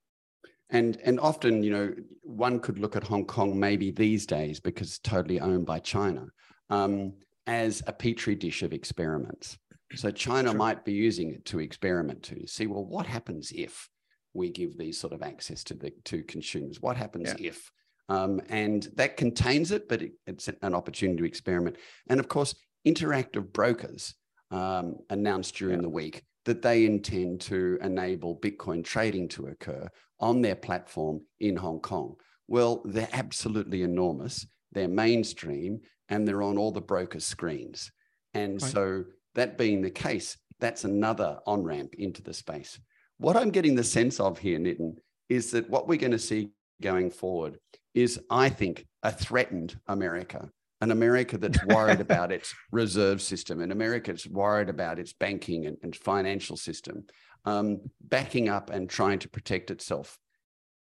And 0.71 0.97
and 1.05 1.19
often, 1.19 1.61
you 1.61 1.69
know, 1.69 1.93
one 2.23 2.59
could 2.59 2.79
look 2.79 2.95
at 2.95 3.03
Hong 3.03 3.25
Kong 3.25 3.59
maybe 3.59 3.91
these 3.91 4.25
days 4.25 4.59
because 4.59 4.87
it's 4.87 4.99
totally 4.99 5.39
owned 5.39 5.67
by 5.67 5.77
China 5.77 6.25
um, 6.71 7.13
as 7.45 7.83
a 7.85 7.93
petri 7.93 8.33
dish 8.33 8.63
of 8.63 8.73
experiments. 8.73 9.59
So 9.93 10.09
China 10.09 10.49
sure. 10.49 10.57
might 10.57 10.83
be 10.83 10.93
using 10.93 11.35
it 11.35 11.45
to 11.45 11.59
experiment 11.59 12.23
to 12.23 12.47
see, 12.47 12.65
well, 12.65 12.83
what 12.83 13.05
happens 13.05 13.51
if 13.53 13.87
we 14.33 14.49
give 14.49 14.77
these 14.77 14.99
sort 14.99 15.13
of 15.13 15.21
access 15.21 15.63
to 15.65 15.73
the 15.73 15.91
to 16.05 16.23
consumers? 16.23 16.81
What 16.81 16.97
happens 16.97 17.33
yeah. 17.37 17.49
if? 17.49 17.71
Um, 18.09 18.41
and 18.49 18.87
that 18.95 19.17
contains 19.17 19.71
it, 19.71 19.87
but 19.87 20.01
it, 20.01 20.11
it's 20.27 20.49
an 20.61 20.73
opportunity 20.73 21.19
to 21.19 21.25
experiment. 21.25 21.77
And 22.07 22.19
of 22.19 22.27
course, 22.27 22.53
interactive 22.85 23.51
brokers 23.53 24.15
um, 24.51 24.97
announced 25.09 25.55
during 25.55 25.77
yeah. 25.77 25.83
the 25.83 25.89
week 25.89 26.23
that 26.45 26.61
they 26.61 26.85
intend 26.85 27.41
to 27.41 27.77
enable 27.81 28.39
Bitcoin 28.39 28.83
trading 28.83 29.29
to 29.29 29.47
occur 29.47 29.87
on 30.19 30.41
their 30.41 30.55
platform 30.55 31.21
in 31.39 31.55
Hong 31.55 31.79
Kong. 31.79 32.15
Well, 32.47 32.81
they're 32.85 33.09
absolutely 33.13 33.83
enormous. 33.83 34.45
They're 34.73 34.87
mainstream 34.87 35.81
and 36.09 36.27
they're 36.27 36.43
on 36.43 36.57
all 36.57 36.71
the 36.71 36.81
broker 36.81 37.19
screens. 37.19 37.91
And 38.33 38.61
right. 38.61 38.71
so, 38.71 39.05
that 39.35 39.57
being 39.57 39.81
the 39.81 39.89
case, 39.89 40.37
that's 40.59 40.83
another 40.83 41.39
on 41.47 41.63
ramp 41.63 41.95
into 41.97 42.21
the 42.21 42.33
space. 42.33 42.79
What 43.23 43.37
I'm 43.37 43.51
getting 43.51 43.75
the 43.75 43.85
sense 43.85 44.19
of 44.19 44.37
here, 44.37 44.59
Nitin, 44.59 44.97
is 45.29 45.51
that 45.51 45.69
what 45.69 45.87
we're 45.87 45.97
going 45.97 46.11
to 46.11 46.19
see 46.19 46.49
going 46.81 47.09
forward 47.09 47.57
is, 47.93 48.19
I 48.29 48.49
think, 48.49 48.85
a 49.01 49.13
threatened 49.13 49.79
America 49.87 50.49
an 50.81 50.91
America 50.91 51.37
that's 51.37 51.63
worried 51.67 52.01
about 52.01 52.33
its 52.33 52.53
reserve 52.73 53.21
system, 53.21 53.61
an 53.61 53.71
America 53.71 54.11
that's 54.11 54.27
worried 54.27 54.67
about 54.67 54.99
its 54.99 55.13
banking 55.13 55.67
and, 55.67 55.77
and 55.83 55.95
financial 55.95 56.57
system, 56.57 57.05
um, 57.45 57.79
backing 58.01 58.49
up 58.49 58.69
and 58.69 58.89
trying 58.89 59.19
to 59.19 59.29
protect 59.29 59.71
itself, 59.71 60.17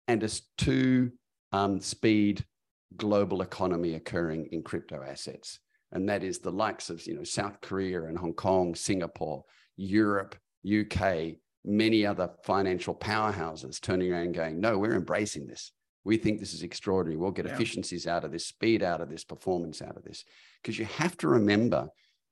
and 0.06 0.22
a 0.22 0.30
two 0.56 1.10
um, 1.50 1.80
speed 1.80 2.44
global 2.96 3.42
economy 3.42 3.94
occurring 3.94 4.46
in 4.52 4.62
crypto 4.62 5.02
assets. 5.02 5.58
And 5.90 6.08
that 6.08 6.22
is 6.22 6.38
the 6.38 6.52
likes 6.52 6.90
of 6.90 7.04
you 7.08 7.16
know 7.16 7.24
South 7.24 7.60
Korea 7.60 8.04
and 8.04 8.16
Hong 8.16 8.34
Kong, 8.34 8.76
Singapore, 8.76 9.44
Europe, 9.76 10.36
UK, 10.64 11.40
many 11.64 12.06
other 12.06 12.30
financial 12.44 12.94
powerhouses 12.94 13.80
turning 13.80 14.12
around 14.12 14.22
and 14.22 14.34
going, 14.34 14.60
no, 14.60 14.78
we're 14.78 14.94
embracing 14.94 15.46
this. 15.46 15.72
We 16.04 16.16
think 16.16 16.40
this 16.40 16.54
is 16.54 16.62
extraordinary. 16.62 17.18
We'll 17.18 17.30
get 17.30 17.46
yeah. 17.46 17.52
efficiencies 17.52 18.06
out 18.06 18.24
of 18.24 18.32
this, 18.32 18.46
speed 18.46 18.82
out 18.82 19.00
of 19.00 19.10
this, 19.10 19.24
performance 19.24 19.82
out 19.82 19.96
of 19.96 20.04
this. 20.04 20.24
Because 20.62 20.78
you 20.78 20.86
have 20.86 21.16
to 21.18 21.28
remember, 21.28 21.88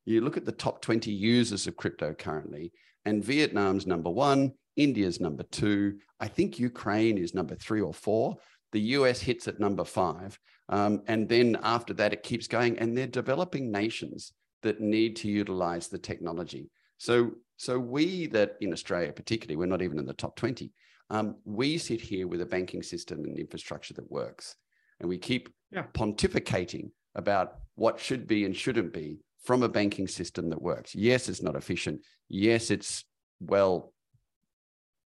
you 0.06 0.22
look 0.22 0.38
at 0.38 0.46
the 0.46 0.52
top 0.52 0.80
20 0.80 1.10
users 1.10 1.66
of 1.66 1.76
crypto 1.76 2.14
currently, 2.14 2.72
and 3.04 3.24
Vietnam's 3.24 3.86
number 3.86 4.10
one, 4.10 4.52
India's 4.76 5.20
number 5.20 5.42
two. 5.42 5.98
I 6.20 6.28
think 6.28 6.58
Ukraine 6.58 7.18
is 7.18 7.34
number 7.34 7.54
three 7.54 7.80
or 7.80 7.92
four. 7.92 8.36
The 8.72 8.80
US 8.80 9.20
hits 9.20 9.48
at 9.48 9.60
number 9.60 9.84
five. 9.84 10.38
Um, 10.68 11.02
and 11.06 11.28
then 11.28 11.58
after 11.62 11.94
that, 11.94 12.12
it 12.12 12.22
keeps 12.22 12.46
going. 12.46 12.78
And 12.78 12.96
they're 12.96 13.06
developing 13.06 13.70
nations 13.70 14.32
that 14.62 14.80
need 14.80 15.16
to 15.16 15.28
utilize 15.28 15.88
the 15.88 15.98
technology. 15.98 16.70
So, 16.98 17.32
so 17.58 17.78
we 17.78 18.28
that 18.28 18.56
in 18.60 18.72
Australia, 18.72 19.12
particularly, 19.12 19.56
we're 19.56 19.66
not 19.66 19.82
even 19.82 19.98
in 19.98 20.06
the 20.06 20.14
top 20.14 20.36
20. 20.36 20.72
Um, 21.10 21.36
we 21.44 21.76
sit 21.76 22.00
here 22.00 22.28
with 22.28 22.40
a 22.40 22.46
banking 22.46 22.82
system 22.82 23.24
and 23.24 23.36
infrastructure 23.36 23.94
that 23.94 24.10
works, 24.10 24.54
and 25.00 25.08
we 25.08 25.18
keep 25.18 25.48
yeah. 25.72 25.84
pontificating 25.92 26.90
about 27.16 27.56
what 27.74 27.98
should 27.98 28.28
be 28.28 28.44
and 28.44 28.56
shouldn't 28.56 28.92
be 28.92 29.18
from 29.42 29.64
a 29.64 29.68
banking 29.68 30.06
system 30.06 30.48
that 30.50 30.62
works. 30.62 30.94
Yes, 30.94 31.28
it's 31.28 31.42
not 31.42 31.56
efficient. 31.56 32.00
Yes, 32.28 32.70
it's 32.70 33.04
well, 33.40 33.92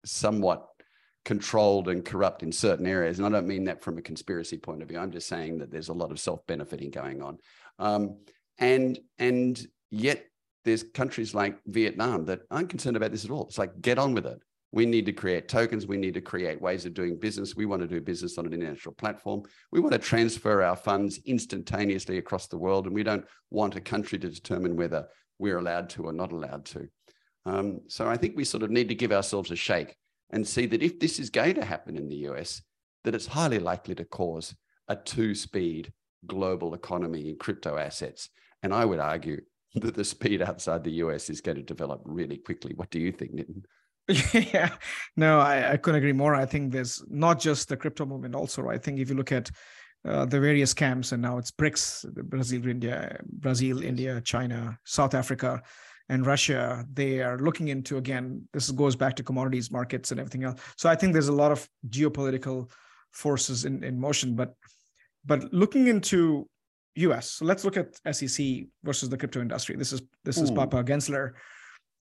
somewhat 0.05 0.69
controlled 1.25 1.89
and 1.89 2.05
corrupt 2.05 2.45
in 2.45 2.53
certain 2.53 2.87
areas. 2.87 3.19
And 3.19 3.27
I 3.27 3.31
don't 3.31 3.49
mean 3.49 3.65
that 3.65 3.83
from 3.83 3.99
a 3.99 4.03
conspiracy 4.03 4.57
point 4.57 4.83
of 4.83 4.89
view. 4.89 4.99
I'm 4.99 5.11
just 5.11 5.27
saying 5.27 5.59
that 5.59 5.73
there's 5.73 5.89
a 5.89 5.95
lot 5.95 6.13
of 6.13 6.21
self-benefiting 6.21 6.91
going 6.93 7.23
on. 7.23 7.39
Um, 7.81 8.19
and 8.59 8.99
and 9.19 9.61
yet 9.91 10.25
there's 10.67 10.83
countries 10.83 11.33
like 11.33 11.59
Vietnam 11.67 12.25
that 12.27 12.41
aren't 12.51 12.69
concerned 12.69 12.97
about 12.97 13.13
this 13.13 13.25
at 13.25 13.31
all. 13.31 13.47
It's 13.47 13.57
like, 13.57 13.81
get 13.81 13.99
on 13.99 14.13
with 14.13 14.27
it. 14.27 14.41
We 14.73 14.85
need 14.85 15.07
to 15.07 15.13
create 15.13 15.49
tokens. 15.49 15.87
We 15.87 15.97
need 15.97 16.15
to 16.15 16.21
create 16.21 16.61
ways 16.61 16.85
of 16.85 16.93
doing 16.93 17.19
business. 17.19 17.55
We 17.55 17.67
want 17.67 17.83
to 17.83 17.89
do 17.89 18.01
business 18.01 18.37
on 18.37 18.47
an 18.47 18.53
international 18.53 18.97
platform. 18.97 19.45
We 19.71 19.79
want 19.79 19.93
to 19.93 19.99
transfer 20.01 20.65
our 20.65 20.75
funds 20.75 21.21
instantaneously 21.25 22.19
across 22.19 22.49
the 22.49 22.59
world. 22.59 22.87
And 22.87 22.95
we 22.95 23.05
don't 23.05 23.25
want 23.49 23.77
a 23.77 23.81
country 23.81 24.19
to 24.19 24.29
determine 24.29 24.75
whether 24.75 25.07
we're 25.39 25.59
allowed 25.59 25.89
to 25.91 26.03
or 26.03 26.13
not 26.13 26.33
allowed 26.33 26.65
to. 26.67 26.89
Um, 27.47 27.83
so 27.87 28.09
I 28.09 28.17
think 28.17 28.37
we 28.37 28.45
sort 28.45 28.65
of 28.65 28.71
need 28.71 28.89
to 28.89 28.97
give 28.97 29.13
ourselves 29.13 29.53
a 29.53 29.57
shake 29.57 29.97
and 30.31 30.47
see 30.47 30.67
that 30.67 30.83
if 30.83 30.99
this 30.99 31.21
is 31.21 31.31
going 31.31 31.55
to 31.55 31.65
happen 31.65 31.97
in 31.97 32.09
the 32.09 32.27
US, 32.29 32.61
that 33.05 33.15
it's 33.15 33.27
highly 33.27 33.61
likely 33.61 33.95
to 33.95 34.05
cause 34.05 34.53
a 34.89 34.97
two 34.97 35.37
speed 35.37 35.93
global 36.27 36.75
economy 36.75 37.31
in 37.31 37.37
crypto 37.37 37.77
assets. 37.77 38.31
And 38.65 38.75
I 38.75 38.85
would 38.85 38.99
argue 38.99 39.43
that 39.81 39.95
the 39.95 40.05
speed 40.05 40.43
outside 40.43 40.85
the 40.85 40.93
US 41.03 41.31
is 41.31 41.41
going 41.41 41.57
to 41.57 41.63
develop 41.63 42.03
really 42.05 42.39
quickly. 42.39 42.73
What 42.75 42.91
do 42.91 42.99
you 42.99 43.13
think, 43.13 43.33
Nitin? 43.35 43.65
yeah, 44.55 44.71
no, 45.17 45.41
I, 45.41 45.73
I 45.73 45.77
couldn't 45.77 45.99
agree 45.99 46.13
more. 46.13 46.35
I 46.35 46.47
think 46.47 46.73
there's 46.73 47.03
not 47.09 47.41
just 47.41 47.69
the 47.69 47.77
crypto 47.77 48.07
movement, 48.07 48.35
also. 48.35 48.69
I 48.69 48.79
think 48.79 49.01
if 49.01 49.09
you 49.09 49.17
look 49.17 49.33
at 49.33 49.51
uh, 50.07 50.25
the 50.25 50.39
various 50.39 50.73
camps, 50.73 51.11
and 51.11 51.21
now 51.21 51.39
it's 51.39 51.51
BRICS, 51.51 52.15
Brazil, 52.29 52.69
India, 52.69 53.21
Brazil, 53.27 53.83
India, 53.83 54.21
China, 54.21 54.79
South 54.85 55.15
Africa, 55.15 55.61
and 56.09 56.25
Russia. 56.25 56.87
They 56.93 57.21
are 57.21 57.39
looking 57.39 57.69
into 57.69 57.97
again. 57.97 58.47
This 58.53 58.71
goes 58.71 58.95
back 58.95 59.17
to 59.17 59.23
commodities 59.23 59.71
markets 59.71 60.11
and 60.11 60.21
everything 60.21 60.45
else. 60.45 60.61
So 60.77 60.89
I 60.89 60.95
think 60.95 61.13
there's 61.13 61.29
a 61.29 61.33
lot 61.33 61.53
of 61.53 61.69
geopolitical 61.89 62.71
forces 63.11 63.65
in, 63.65 63.83
in 63.83 63.99
motion. 63.99 64.37
But 64.37 64.55
but 65.25 65.53
looking 65.53 65.89
into 65.89 66.49
US, 66.97 67.31
so 67.31 67.45
let's 67.45 67.65
look 67.65 67.77
at 67.77 67.99
SEC 68.15 68.47
versus 68.83 69.09
the 69.09 69.17
crypto 69.17 69.41
industry. 69.41 69.77
This 69.77 69.93
is 69.93 70.03
this 70.25 70.39
is 70.39 70.51
Ooh. 70.51 70.55
Papa 70.55 70.83
Gensler 70.83 71.33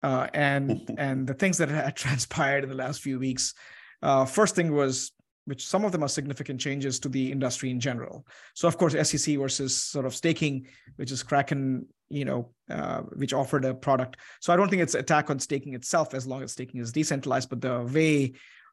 uh, 0.02 0.26
and 0.34 0.90
and 0.98 1.26
the 1.26 1.34
things 1.34 1.58
that 1.58 1.68
had 1.68 1.96
transpired 1.96 2.64
in 2.64 2.70
the 2.70 2.76
last 2.76 3.00
few 3.00 3.18
weeks. 3.18 3.54
Uh, 4.02 4.24
first 4.24 4.54
thing 4.54 4.72
was, 4.74 5.12
which 5.44 5.66
some 5.66 5.84
of 5.84 5.92
them 5.92 6.02
are 6.02 6.08
significant 6.08 6.60
changes 6.60 6.98
to 7.00 7.08
the 7.08 7.30
industry 7.30 7.70
in 7.70 7.78
general. 7.80 8.26
So 8.54 8.66
of 8.66 8.78
course, 8.78 8.94
SEC 9.08 9.36
versus 9.36 9.76
sort 9.76 10.06
of 10.06 10.14
staking, 10.14 10.66
which 10.96 11.12
is 11.12 11.22
Kraken, 11.22 11.86
you 12.08 12.24
know, 12.24 12.50
uh, 12.70 13.00
which 13.14 13.34
offered 13.34 13.64
a 13.64 13.74
product. 13.74 14.16
So 14.40 14.52
I 14.52 14.56
don't 14.56 14.68
think 14.68 14.82
it's 14.82 14.94
attack 14.94 15.30
on 15.30 15.38
staking 15.38 15.74
itself, 15.74 16.14
as 16.14 16.26
long 16.26 16.42
as 16.42 16.52
staking 16.52 16.80
is 16.80 16.92
decentralized, 16.92 17.50
but 17.50 17.60
the 17.60 17.82
way 17.92 18.32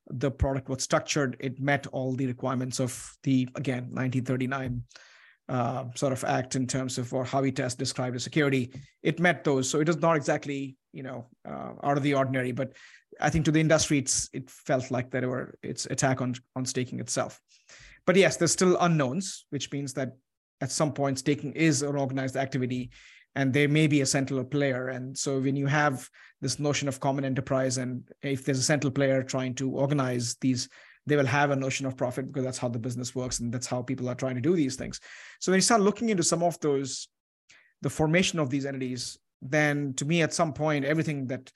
the 0.09 0.31
product 0.31 0.69
was 0.69 0.83
structured, 0.83 1.35
it 1.39 1.59
met 1.59 1.85
all 1.87 2.13
the 2.13 2.27
requirements 2.27 2.79
of 2.79 3.17
the 3.23 3.47
again 3.55 3.83
1939 3.91 4.83
uh, 5.49 5.85
sort 5.95 6.13
of 6.13 6.23
act 6.23 6.55
in 6.55 6.67
terms 6.67 6.97
of 6.97 7.13
or 7.13 7.23
how 7.23 7.41
we 7.41 7.51
test 7.51 7.77
described 7.77 8.15
as 8.15 8.23
security. 8.23 8.71
It 9.03 9.19
met 9.19 9.43
those, 9.43 9.69
so 9.69 9.79
it 9.79 9.89
is 9.89 9.97
not 9.97 10.15
exactly 10.15 10.75
you 10.93 11.03
know 11.03 11.27
uh, 11.47 11.73
out 11.83 11.97
of 11.97 12.03
the 12.03 12.15
ordinary 12.15 12.51
but 12.51 12.73
i 13.21 13.29
think 13.29 13.45
to 13.45 13.51
the 13.51 13.59
industry 13.59 13.99
it's 13.99 14.29
it 14.33 14.49
felt 14.49 14.89
like 14.89 15.11
that 15.11 15.23
were 15.25 15.53
its 15.61 15.85
attack 15.85 16.21
on 16.21 16.33
on 16.55 16.65
staking 16.65 16.99
itself. 16.99 17.39
But 18.05 18.15
yes 18.15 18.37
there's 18.37 18.51
still 18.51 18.77
unknowns 18.79 19.45
which 19.49 19.71
means 19.71 19.93
that 19.93 20.13
at 20.59 20.71
some 20.71 20.93
point 20.93 21.19
staking 21.19 21.53
is 21.53 21.81
an 21.81 21.95
organized 21.95 22.35
activity 22.35 22.89
and 23.35 23.53
there 23.53 23.69
may 23.69 23.85
be 23.85 24.01
a 24.01 24.05
central 24.07 24.43
player. 24.43 24.87
And 24.87 25.15
so 25.15 25.39
when 25.39 25.55
you 25.55 25.67
have 25.67 26.09
this 26.41 26.57
notion 26.57 26.87
of 26.87 26.99
common 26.99 27.23
enterprise 27.23 27.77
and 27.77 28.09
if 28.23 28.43
there's 28.43 28.57
a 28.57 28.63
central 28.63 28.89
player 28.89 29.21
trying 29.21 29.53
to 29.55 29.69
organize 29.69 30.35
these 30.41 30.67
they 31.07 31.15
will 31.15 31.25
have 31.25 31.51
a 31.51 31.55
notion 31.55 31.85
of 31.85 31.97
profit 31.97 32.27
because 32.27 32.43
that's 32.43 32.57
how 32.57 32.67
the 32.67 32.77
business 32.77 33.15
works 33.15 33.39
and 33.39 33.51
that's 33.51 33.65
how 33.65 33.81
people 33.81 34.09
are 34.09 34.15
trying 34.15 34.35
to 34.35 34.41
do 34.41 34.55
these 34.55 34.75
things. 34.75 34.99
So 35.39 35.51
when 35.51 35.57
you 35.57 35.61
start 35.61 35.81
looking 35.81 36.09
into 36.09 36.23
some 36.23 36.43
of 36.43 36.59
those 36.59 37.07
the 37.81 37.89
formation 37.89 38.39
of 38.39 38.49
these 38.49 38.65
entities 38.65 39.17
then 39.41 39.93
to 39.93 40.05
me 40.05 40.21
at 40.21 40.33
some 40.33 40.51
point 40.51 40.83
everything 40.83 41.27
that 41.27 41.51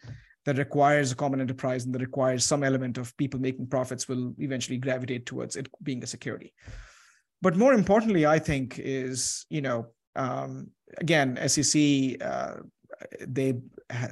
that 0.46 0.58
requires 0.58 1.12
a 1.12 1.16
common 1.16 1.42
enterprise 1.42 1.86
and 1.86 1.94
that 1.94 2.02
requires 2.02 2.46
some 2.46 2.64
element 2.64 2.98
of 2.98 3.16
people 3.18 3.40
making 3.40 3.68
profits 3.68 4.08
will 4.08 4.34
eventually 4.40 4.78
gravitate 4.78 5.26
towards 5.26 5.56
it 5.56 5.68
being 5.84 6.04
a 6.04 6.08
security. 6.08 6.54
But 7.42 7.58
more 7.58 7.74
importantly 7.74 8.26
i 8.26 8.40
think 8.40 8.80
is 8.80 9.46
you 9.50 9.62
know 9.62 9.88
um, 10.16 10.70
again 10.98 11.38
sec 11.48 11.82
uh, 12.22 12.56
they 13.28 13.56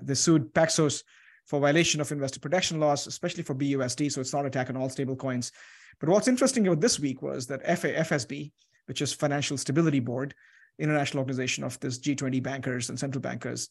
they 0.02 0.16
sued 0.16 0.54
paxos 0.54 1.04
for 1.50 1.60
violation 1.60 2.00
of 2.00 2.12
investor 2.12 2.40
protection 2.40 2.80
laws 2.80 3.08
especially 3.08 3.44
for 3.44 3.56
busd 3.56 4.12
so 4.12 4.22
it's 4.22 4.34
not 4.34 4.46
attack 4.46 4.70
on 4.70 4.78
all 4.78 4.90
stable 4.90 5.16
coins 5.16 5.52
but 6.00 6.10
what's 6.10 6.28
interesting 6.28 6.68
about 6.68 6.82
this 6.82 7.00
week 7.00 7.22
was 7.22 7.48
that 7.48 7.64
FSB, 7.66 8.52
which 8.86 9.02
is 9.02 9.14
financial 9.14 9.58
stability 9.58 10.00
board 10.00 10.34
international 10.80 11.20
organization 11.20 11.66
of 11.66 11.78
this 11.82 12.00
G20 12.00 12.42
bankers 12.42 12.90
and 12.90 12.98
central 12.98 13.22
bankers, 13.22 13.68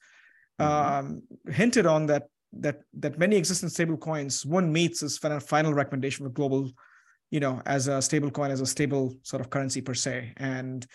mm-hmm. 0.61 1.07
um, 1.07 1.23
hinted 1.51 1.87
on 1.87 2.07
that 2.07 2.25
that 2.53 2.81
that 2.95 3.19
many 3.19 3.37
existing 3.37 3.69
stable 3.69 3.97
coins 3.97 4.45
one 4.45 4.73
meets 4.73 5.03
its 5.03 5.19
final 5.19 5.73
recommendation 5.73 6.27
for 6.27 6.31
global, 6.31 6.71
you 7.31 7.41
know, 7.41 7.63
as 7.65 7.89
a 7.89 8.03
stable 8.03 8.31
coin 8.31 8.51
as 8.51 8.61
a 8.61 8.67
stable 8.67 9.15
sort 9.23 9.41
of 9.41 9.49
currency 9.49 9.81
per 9.81 9.95
se, 9.95 10.33
and 10.37 10.87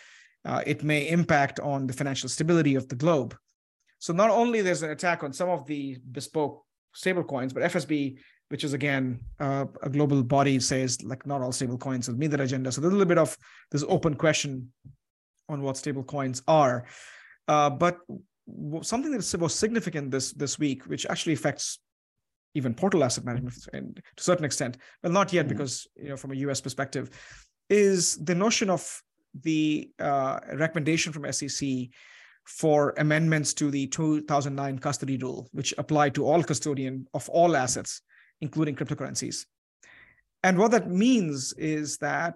uh, 0.46 0.62
it 0.68 0.84
may 0.84 1.10
impact 1.10 1.60
on 1.60 1.88
the 1.88 1.94
financial 1.94 2.30
stability 2.30 2.76
of 2.76 2.88
the 2.88 2.96
globe. 2.96 3.36
So 3.98 4.14
not 4.14 4.30
only 4.30 4.62
there's 4.62 4.84
an 4.84 4.92
attack 4.92 5.24
on 5.24 5.34
some 5.34 5.50
of 5.50 5.66
the 5.66 5.98
bespoke 6.12 6.64
stable 6.94 7.24
coins, 7.24 7.54
but 7.54 7.64
FSB, 7.64 8.18
which 8.50 8.64
is 8.64 8.74
again 8.74 9.20
uh, 9.40 9.66
a 9.82 9.90
global 9.90 10.24
body, 10.24 10.60
says 10.60 11.02
like 11.04 11.26
not 11.26 11.42
all 11.42 11.52
stable 11.52 11.78
coins 11.78 12.08
will 12.08 12.18
meet 12.18 12.32
that 12.32 12.42
agenda. 12.42 12.72
So 12.72 12.82
there's 12.82 12.94
a 12.94 12.96
little 12.96 13.10
bit 13.10 13.18
of 13.18 13.38
this 13.72 13.84
open 13.88 14.16
question 14.16 14.72
on 15.50 15.62
what 15.62 15.78
stable 15.78 16.04
coins 16.04 16.42
are. 16.48 16.86
Uh, 17.48 17.70
but 17.70 18.00
something 18.82 19.12
that 19.12 19.38
was 19.40 19.56
significant 19.56 20.12
this 20.12 20.32
this 20.34 20.60
week, 20.60 20.84
which 20.86 21.06
actually 21.06 21.34
affects 21.34 21.80
even 22.56 22.74
portal 22.74 23.04
asset 23.04 23.26
management 23.26 23.56
and 23.74 23.96
to 23.96 24.22
a 24.22 24.24
certain 24.24 24.46
extent, 24.46 24.78
well, 25.02 25.12
not 25.12 25.34
yet 25.34 25.46
mm-hmm. 25.46 25.58
because 25.58 25.88
you 25.96 26.10
know 26.10 26.18
from 26.18 26.32
a 26.32 26.36
US 26.36 26.62
perspective, 26.62 27.10
is 27.70 28.18
the 28.24 28.36
notion 28.36 28.70
of 28.70 29.02
the 29.42 29.90
uh, 30.00 30.40
recommendation 30.54 31.12
from 31.12 31.32
SEC 31.32 31.68
for 32.46 32.94
amendments 32.98 33.54
to 33.54 33.72
the 33.72 33.88
2009 33.88 34.80
custody 34.80 35.18
rule, 35.18 35.50
which 35.54 35.74
apply 35.78 36.10
to 36.10 36.26
all 36.26 36.44
custodian 36.44 37.08
of 37.14 37.30
all 37.30 37.56
assets, 37.56 38.02
including 38.42 38.76
cryptocurrencies. 38.76 39.46
And 40.44 40.58
what 40.58 40.72
that 40.72 40.90
means 40.90 41.54
is 41.54 41.98
that, 42.00 42.36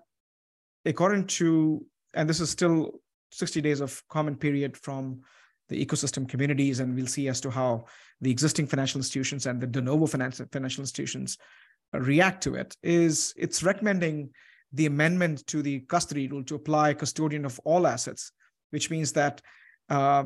according 0.85 1.27
to 1.27 1.85
and 2.13 2.29
this 2.29 2.39
is 2.39 2.49
still 2.49 2.99
60 3.31 3.61
days 3.61 3.81
of 3.81 4.01
comment 4.09 4.39
period 4.39 4.75
from 4.75 5.21
the 5.69 5.85
ecosystem 5.85 6.27
communities, 6.27 6.79
and 6.79 6.95
we'll 6.95 7.07
see 7.07 7.27
as 7.27 7.41
to 7.41 7.49
how 7.51 7.85
the 8.21 8.31
existing 8.31 8.65
financial 8.67 8.99
institutions 8.99 9.45
and 9.45 9.61
the 9.61 9.67
de 9.67 9.81
novo 9.81 10.07
financial 10.07 10.81
institutions 10.81 11.37
react 11.93 12.41
to 12.43 12.55
it. 12.55 12.75
Is 12.81 13.33
it's 13.37 13.63
recommending 13.63 14.29
the 14.73 14.85
amendment 14.85 15.45
to 15.47 15.61
the 15.61 15.81
custody 15.81 16.27
rule 16.27 16.43
to 16.45 16.55
apply 16.55 16.93
custodian 16.93 17.45
of 17.45 17.59
all 17.63 17.85
assets, 17.85 18.31
which 18.71 18.89
means 18.89 19.13
that 19.13 19.41
uh, 19.89 20.23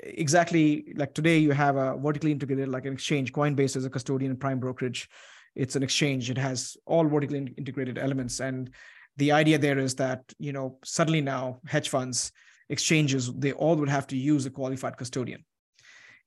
exactly 0.00 0.92
like 0.96 1.14
today 1.14 1.38
you 1.38 1.52
have 1.52 1.76
a 1.76 1.96
vertically 1.96 2.32
integrated 2.32 2.68
like 2.68 2.86
an 2.86 2.92
exchange. 2.92 3.32
Coinbase 3.32 3.76
is 3.76 3.84
a 3.84 3.90
custodian 3.90 4.32
and 4.32 4.40
prime 4.40 4.60
brokerage. 4.60 5.08
It's 5.54 5.76
an 5.76 5.82
exchange. 5.82 6.30
It 6.30 6.38
has 6.38 6.76
all 6.86 7.04
vertically 7.04 7.54
integrated 7.56 7.98
elements, 7.98 8.40
and 8.40 8.70
the 9.16 9.32
idea 9.32 9.58
there 9.58 9.78
is 9.78 9.94
that 9.96 10.20
you 10.38 10.52
know 10.52 10.78
suddenly 10.84 11.20
now 11.20 11.60
hedge 11.66 11.88
funds 11.88 12.32
exchanges 12.68 13.32
they 13.34 13.52
all 13.52 13.76
would 13.76 13.88
have 13.88 14.06
to 14.08 14.16
use 14.16 14.46
a 14.46 14.50
qualified 14.50 14.96
custodian 14.96 15.44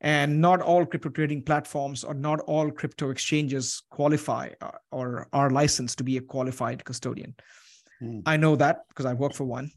and 0.02 0.39
not 0.39 0.62
all 0.62 0.86
crypto 0.86 1.10
trading 1.10 1.43
platforms 1.43 2.04
or 2.04 2.13
not 2.13 2.39
all 2.41 2.72
crypto 2.72 3.10
exchanges 3.10 3.84
qualify 3.89 4.50
uh, 4.62 4.72
or 4.91 5.28
are 5.34 5.50
licensed 5.50 5.98
to 5.98 6.04
be 6.04 6.17
a 6.17 6.22
qualified 6.22 6.84
custodian 6.86 7.36
mm. 8.02 8.22
i 8.26 8.38
know 8.38 8.56
that 8.56 8.86
because 8.89 9.06
i 9.06 9.13
work 9.13 9.34
for 9.34 9.43
one 9.43 9.69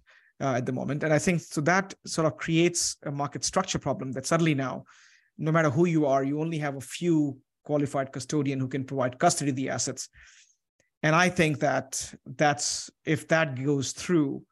uh, 0.42 0.54
at 0.56 0.66
the 0.66 0.72
moment. 0.72 1.02
And 1.02 1.12
i 1.12 1.18
think 1.18 1.40
so 1.40 1.60
that 1.62 1.94
sort 2.06 2.26
of 2.26 2.36
creates 2.36 2.96
a 3.04 3.10
market 3.10 3.44
structure 3.44 3.78
problem 3.78 4.12
that 4.12 4.26
suddenly 4.26 4.54
now 4.54 4.84
no 5.38 5.52
matter 5.52 5.70
who 5.70 5.86
you 5.86 6.06
are 6.06 6.22
you 6.22 6.40
only 6.40 6.58
have 6.58 6.76
a 6.76 6.80
few 6.80 7.38
qualified 7.64 8.12
custodian 8.12 8.58
who 8.58 8.68
can 8.68 8.84
provide 8.84 9.18
custody 9.18 9.50
of 9.50 9.56
the 9.56 9.70
assets. 9.70 10.08
And 11.02 11.14
i 11.14 11.28
think 11.28 11.60
that 11.60 12.12
that's 12.26 12.90
if 13.04 13.28
that 13.28 13.62
goes 13.62 13.92
through 13.92 14.42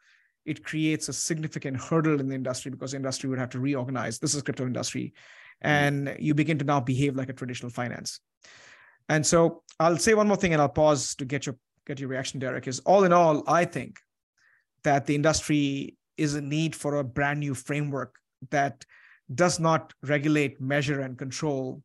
it 0.47 0.65
creates 0.65 1.09
a 1.09 1.13
significant 1.13 1.77
hurdle 1.77 2.19
in 2.19 2.29
the 2.29 2.35
industry 2.35 2.71
because 2.71 2.93
the 2.93 2.97
industry 2.97 3.29
would 3.29 3.39
have 3.39 3.51
to 3.51 3.61
reorganize. 3.61 4.19
This 4.19 4.35
is 4.35 4.43
crypto 4.43 4.65
industry. 4.65 5.13
And 5.61 6.17
you 6.19 6.33
begin 6.35 6.59
to 6.59 6.65
now 6.65 6.81
behave 6.81 7.15
like 7.15 7.29
a 7.29 7.35
traditional 7.35 7.71
finance. 7.71 8.21
And 9.11 9.27
so 9.27 9.63
i'll 9.81 9.97
say 9.97 10.15
one 10.15 10.29
more 10.29 10.37
thing 10.37 10.53
and 10.53 10.63
i'll 10.63 10.69
pause 10.69 11.15
to 11.17 11.25
get 11.25 11.47
your 11.47 11.57
get 11.87 11.99
your 11.99 12.09
reaction 12.09 12.39
derek 12.39 12.69
is 12.69 12.79
all 12.81 13.05
in 13.05 13.13
all 13.13 13.43
i 13.47 13.65
think 13.65 13.99
that 14.85 15.07
the 15.07 15.15
industry 15.15 15.97
is 16.17 16.35
a 16.35 16.41
need 16.41 16.77
for 16.77 16.97
a 16.97 17.05
brand 17.05 17.41
new 17.41 17.55
framework 17.55 18.17
that 18.51 18.85
does 19.35 19.61
not 19.61 19.93
regulate 20.03 20.61
measure 20.61 21.01
and 21.01 21.17
control 21.17 21.83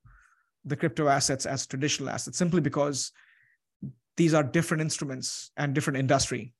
the 0.65 0.75
crypto 0.75 1.07
assets 1.07 1.45
as 1.45 1.67
traditional 1.67 2.09
assets 2.09 2.37
simply 2.37 2.59
because 2.59 3.11
these 4.17 4.33
are 4.33 4.43
different 4.43 4.81
instruments 4.81 5.51
and 5.57 5.75
different 5.75 5.99
industry. 5.99 6.53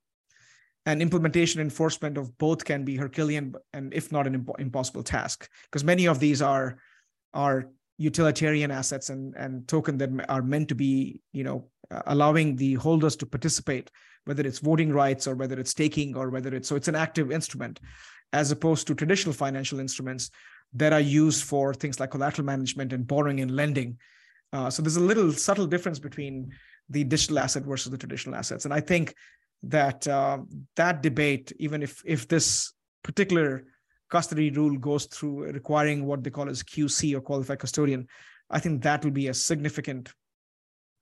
And 0.86 1.02
implementation 1.02 1.62
enforcement 1.62 2.18
of 2.18 2.38
both 2.38 2.64
can 2.64 2.86
be 2.86 2.96
herculean 2.96 3.56
and 3.74 3.92
if 3.94 4.12
not 4.12 4.28
an 4.28 4.46
impossible 4.60 5.02
task 5.02 5.50
because 5.64 5.84
many 5.84 6.08
of 6.08 6.20
these 6.20 6.44
are 6.44 6.78
are 7.34 7.72
utilitarian 7.98 8.70
assets 8.70 9.10
and 9.10 9.34
and 9.36 9.68
token 9.68 9.98
that 9.98 10.10
are 10.30 10.44
meant 10.44 10.70
to 10.70 10.76
be 10.76 11.20
you 11.32 11.44
know 11.44 11.68
allowing 12.06 12.56
the 12.56 12.76
holders 12.76 13.16
to 13.16 13.26
participate 13.26 13.90
whether 14.26 14.46
it's 14.46 14.60
voting 14.60 14.92
rights 14.92 15.28
or 15.28 15.36
whether 15.36 15.60
it's 15.60 15.74
taking 15.74 16.16
or 16.16 16.30
whether 16.30 16.54
it's 16.54 16.68
so 16.68 16.76
it's 16.76 16.88
an 16.88 16.96
active 16.96 17.32
instrument 17.32 17.80
as 18.34 18.52
opposed 18.52 18.88
to 18.88 18.96
traditional 18.96 19.34
financial 19.34 19.80
instruments 19.80 20.32
that 20.74 20.92
are 20.92 21.00
used 21.00 21.44
for 21.44 21.74
things 21.74 22.00
like 22.00 22.12
collateral 22.12 22.46
management 22.46 22.92
and 22.92 23.08
borrowing 23.08 23.40
and 23.40 23.52
lending. 23.52 23.98
Uh, 24.52 24.70
so 24.70 24.82
there's 24.82 24.98
a 24.98 25.02
little 25.02 25.32
subtle 25.32 25.68
difference 25.68 26.00
between 26.00 26.52
the 26.90 27.04
digital 27.04 27.40
asset 27.40 27.64
versus 27.64 27.92
the 27.92 27.98
traditional 27.98 28.36
assets. 28.36 28.66
And 28.66 28.74
i 28.74 28.80
think 28.80 29.16
that 29.64 30.08
uh, 30.08 30.40
that 30.76 31.02
debate 31.02 31.52
even 31.60 31.82
if 31.82 32.02
if 32.06 32.28
this 32.28 32.74
particular 33.04 33.66
custody 34.10 34.50
rule 34.52 34.78
goes 34.78 35.06
through 35.06 35.52
requiring 35.52 36.06
what 36.06 36.24
they 36.24 36.30
call 36.30 36.50
as 36.50 36.64
QC 36.64 37.16
or 37.16 37.22
qualified 37.22 37.60
custodian, 37.60 38.08
I 38.50 38.60
think 38.60 38.84
that 38.84 39.04
will 39.04 39.12
be 39.12 39.28
a 39.28 39.34
significant 39.34 40.14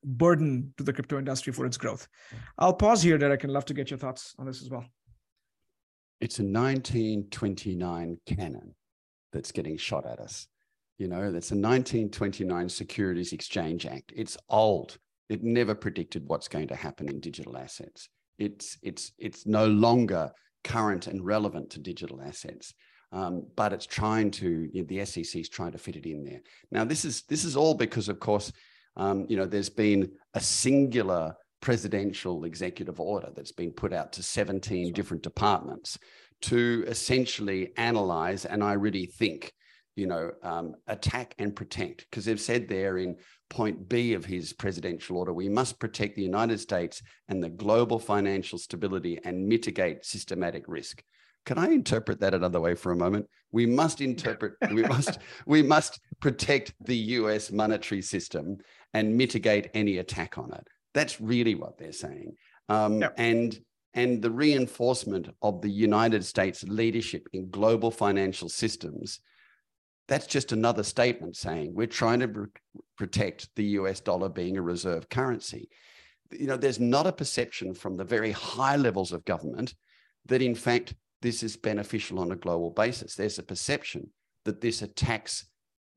burden 0.04 0.74
to 0.78 0.84
the 0.84 0.94
crypto 0.94 1.18
industry 1.18 1.54
for 1.54 1.66
its 1.66 1.78
growth. 1.78 2.08
I'll 2.58 2.74
pause 2.74 3.02
here, 3.02 3.18
Derek, 3.18 3.44
and 3.44 3.54
love 3.54 3.66
to 3.66 3.74
get 3.74 3.89
your 3.89 4.00
thoughts 4.00 4.36
on 4.38 4.46
this 4.46 4.62
as 4.62 4.70
well. 4.70 4.86
It's 6.22 6.39
a 6.39 6.44
1929 6.44 8.18
cannon 8.26 8.76
that's 9.32 9.52
getting 9.52 9.78
shot 9.78 10.06
at 10.06 10.20
us. 10.20 10.48
You 10.98 11.08
know, 11.08 11.32
that's 11.32 11.52
a 11.52 11.56
1929 11.56 12.70
Securities 12.70 13.34
Exchange 13.34 13.86
Act. 13.86 14.13
It's 14.16 14.38
old. 14.50 14.98
It 15.28 15.44
never 15.44 15.76
predicted 15.76 16.24
what's 16.28 16.48
going 16.48 16.68
to 16.68 16.76
happen 16.76 17.10
in 17.10 17.20
digital 17.20 17.58
assets. 17.58 18.10
It's 18.38 18.78
it's 18.82 19.12
it's 19.18 19.46
no 19.46 19.68
longer 19.68 20.32
current 20.63 21.08
and 21.08 21.26
relevant 21.26 21.72
to 21.72 21.80
digital 21.80 22.22
assets. 22.22 22.74
Um, 23.12 23.46
but 23.56 23.74
it's 23.74 23.86
trying 23.86 24.32
to 24.32 24.70
you 24.72 24.82
know, 24.82 24.88
the 24.88 25.06
SEC 25.06 25.39
is 25.39 25.50
trying 25.50 25.72
to 25.74 25.78
fit 25.78 25.96
it 25.96 26.06
in 26.06 26.24
there. 26.24 26.42
Now 26.72 26.84
this 26.84 27.06
is 27.06 27.24
this 27.24 27.44
is 27.44 27.56
all 27.56 27.74
because, 27.74 28.10
of 28.10 28.20
course, 28.20 28.52
um, 28.96 29.26
you 29.30 29.38
know 29.38 29.46
there's 29.46 29.70
been 29.70 30.12
a 30.34 30.40
singular 30.40 31.36
presidential 31.62 32.44
executive 32.44 33.00
order 33.00 33.30
that's 33.36 33.52
been 33.52 33.72
put 33.72 33.94
out 33.94 34.12
to 34.14 34.22
17 34.22 34.92
different 34.92 35.24
departments 35.24 35.98
to 36.42 36.84
essentially 36.88 37.72
analyze 37.78 38.44
and 38.46 38.64
I 38.64 38.74
really 38.74 39.06
think 39.06 39.54
you 39.96 40.08
know 40.08 40.32
um, 40.44 40.76
attack 40.88 41.36
and 41.40 41.56
protect 41.56 42.06
because 42.10 42.26
they've 42.26 42.40
said 42.40 42.68
there 42.68 42.98
in 42.98 43.16
point 43.50 43.88
B 43.88 44.14
of 44.14 44.26
his 44.26 44.52
presidential 44.52 45.18
order 45.18 45.32
we 45.32 45.48
must 45.48 45.80
protect 45.80 46.16
the 46.16 46.24
United 46.24 46.60
States 46.60 47.02
and 47.30 47.42
the 47.42 47.50
global 47.50 48.00
financial 48.00 48.58
stability 48.58 49.20
and 49.24 49.48
mitigate 49.48 50.04
systematic 50.04 50.66
risk. 50.68 51.04
Can 51.46 51.58
I 51.58 51.68
interpret 51.68 52.20
that 52.22 52.34
another 52.34 52.62
way 52.62 52.74
for 52.74 52.92
a 52.92 52.98
moment? 52.98 53.28
We 53.52 53.66
must 53.66 54.02
interpret, 54.10 54.54
we 54.72 54.84
must, 54.84 55.20
we 55.46 55.62
must 55.62 56.00
protect 56.20 56.74
the 56.86 56.96
US 56.96 57.52
monetary 57.52 58.02
system 58.02 58.58
and 58.94 59.18
mitigate 59.18 59.70
any 59.74 59.98
attack 59.98 60.38
on 60.38 60.54
it. 60.54 60.68
That's 60.94 61.20
really 61.20 61.56
what 61.56 61.78
they're 61.78 61.92
saying. 61.92 62.36
Um, 62.70 63.02
yep. 63.02 63.14
And 63.18 63.60
and 63.96 64.22
the 64.22 64.32
reinforcement 64.32 65.30
of 65.42 65.62
the 65.62 65.70
United 65.70 66.26
States 66.26 66.64
leadership 66.64 67.28
in 67.32 67.52
global 67.52 67.92
financial 67.92 68.50
systems, 68.50 69.20
that's 70.08 70.26
just 70.26 70.52
another 70.52 70.82
statement 70.82 71.36
saying 71.36 71.74
we're 71.76 71.86
trying 71.86 72.20
to 72.22 72.28
pr- 72.28 72.46
protect 72.98 73.50
the 73.56 73.64
US 73.64 74.00
dollar 74.00 74.30
being 74.30 74.58
a 74.58 74.62
reserve 74.62 75.10
currency. 75.10 75.70
You 76.32 76.48
know, 76.48 76.58
there's 76.58 76.80
not 76.80 77.06
a 77.06 77.12
perception 77.12 77.76
from 77.76 77.96
the 77.96 78.04
very 78.04 78.32
high 78.32 78.78
levels 78.78 79.12
of 79.12 79.26
government 79.26 79.76
that, 80.26 80.42
in 80.42 80.56
fact, 80.56 80.96
this 81.22 81.44
is 81.44 81.56
beneficial 81.56 82.20
on 82.20 82.32
a 82.32 82.36
global 82.36 82.72
basis. 82.72 83.16
There's 83.16 83.38
a 83.38 83.44
perception 83.44 84.10
that 84.46 84.60
this 84.60 84.82
attacks 84.82 85.46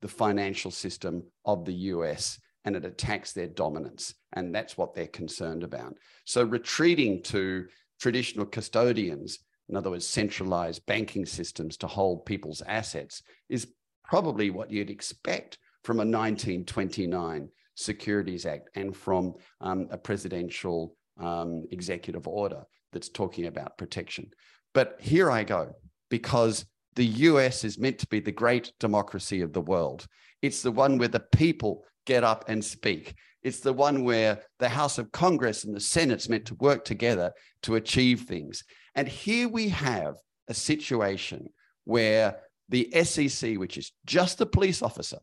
the 0.01 0.07
financial 0.07 0.69
system 0.69 1.23
of 1.45 1.65
the 1.65 1.73
US 1.73 2.39
and 2.65 2.75
it 2.75 2.85
attacks 2.85 3.31
their 3.31 3.47
dominance. 3.47 4.13
And 4.33 4.53
that's 4.53 4.77
what 4.77 4.93
they're 4.93 5.07
concerned 5.07 5.63
about. 5.63 5.95
So 6.25 6.43
retreating 6.43 7.23
to 7.23 7.65
traditional 7.99 8.45
custodians, 8.45 9.39
in 9.69 9.75
other 9.75 9.89
words, 9.89 10.07
centralized 10.07 10.85
banking 10.85 11.25
systems 11.25 11.77
to 11.77 11.87
hold 11.87 12.25
people's 12.25 12.61
assets, 12.67 13.23
is 13.49 13.67
probably 14.03 14.49
what 14.49 14.71
you'd 14.71 14.89
expect 14.89 15.57
from 15.83 15.97
a 15.97 16.05
1929 16.05 17.49
Securities 17.75 18.45
Act 18.45 18.69
and 18.75 18.95
from 18.95 19.35
um, 19.61 19.87
a 19.91 19.97
presidential 19.97 20.95
um, 21.19 21.65
executive 21.71 22.27
order 22.27 22.63
that's 22.91 23.09
talking 23.09 23.45
about 23.45 23.77
protection. 23.77 24.31
But 24.73 24.97
here 24.99 25.29
I 25.29 25.43
go, 25.43 25.73
because 26.09 26.65
the 26.95 27.05
US 27.05 27.63
is 27.63 27.77
meant 27.77 27.99
to 27.99 28.07
be 28.07 28.19
the 28.19 28.31
great 28.31 28.73
democracy 28.79 29.41
of 29.41 29.53
the 29.53 29.61
world. 29.61 30.07
It's 30.41 30.61
the 30.61 30.71
one 30.71 30.97
where 30.97 31.07
the 31.07 31.19
people 31.19 31.83
get 32.07 32.23
up 32.23 32.45
and 32.47 32.65
speak. 32.65 33.13
It's 33.43 33.59
the 33.59 33.73
one 33.73 34.03
where 34.03 34.41
the 34.57 34.69
House 34.69 34.97
of 34.97 35.11
Congress 35.11 35.63
and 35.63 35.75
the 35.75 35.79
Senate's 35.79 36.27
meant 36.27 36.45
to 36.45 36.55
work 36.55 36.83
together 36.83 37.31
to 37.63 37.75
achieve 37.75 38.21
things. 38.21 38.63
And 38.95 39.07
here 39.07 39.47
we 39.47 39.69
have 39.69 40.15
a 40.47 40.53
situation 40.55 41.49
where 41.83 42.39
the 42.69 42.89
SEC, 43.03 43.57
which 43.57 43.77
is 43.77 43.91
just 44.05 44.41
a 44.41 44.45
police 44.45 44.81
officer, 44.81 45.19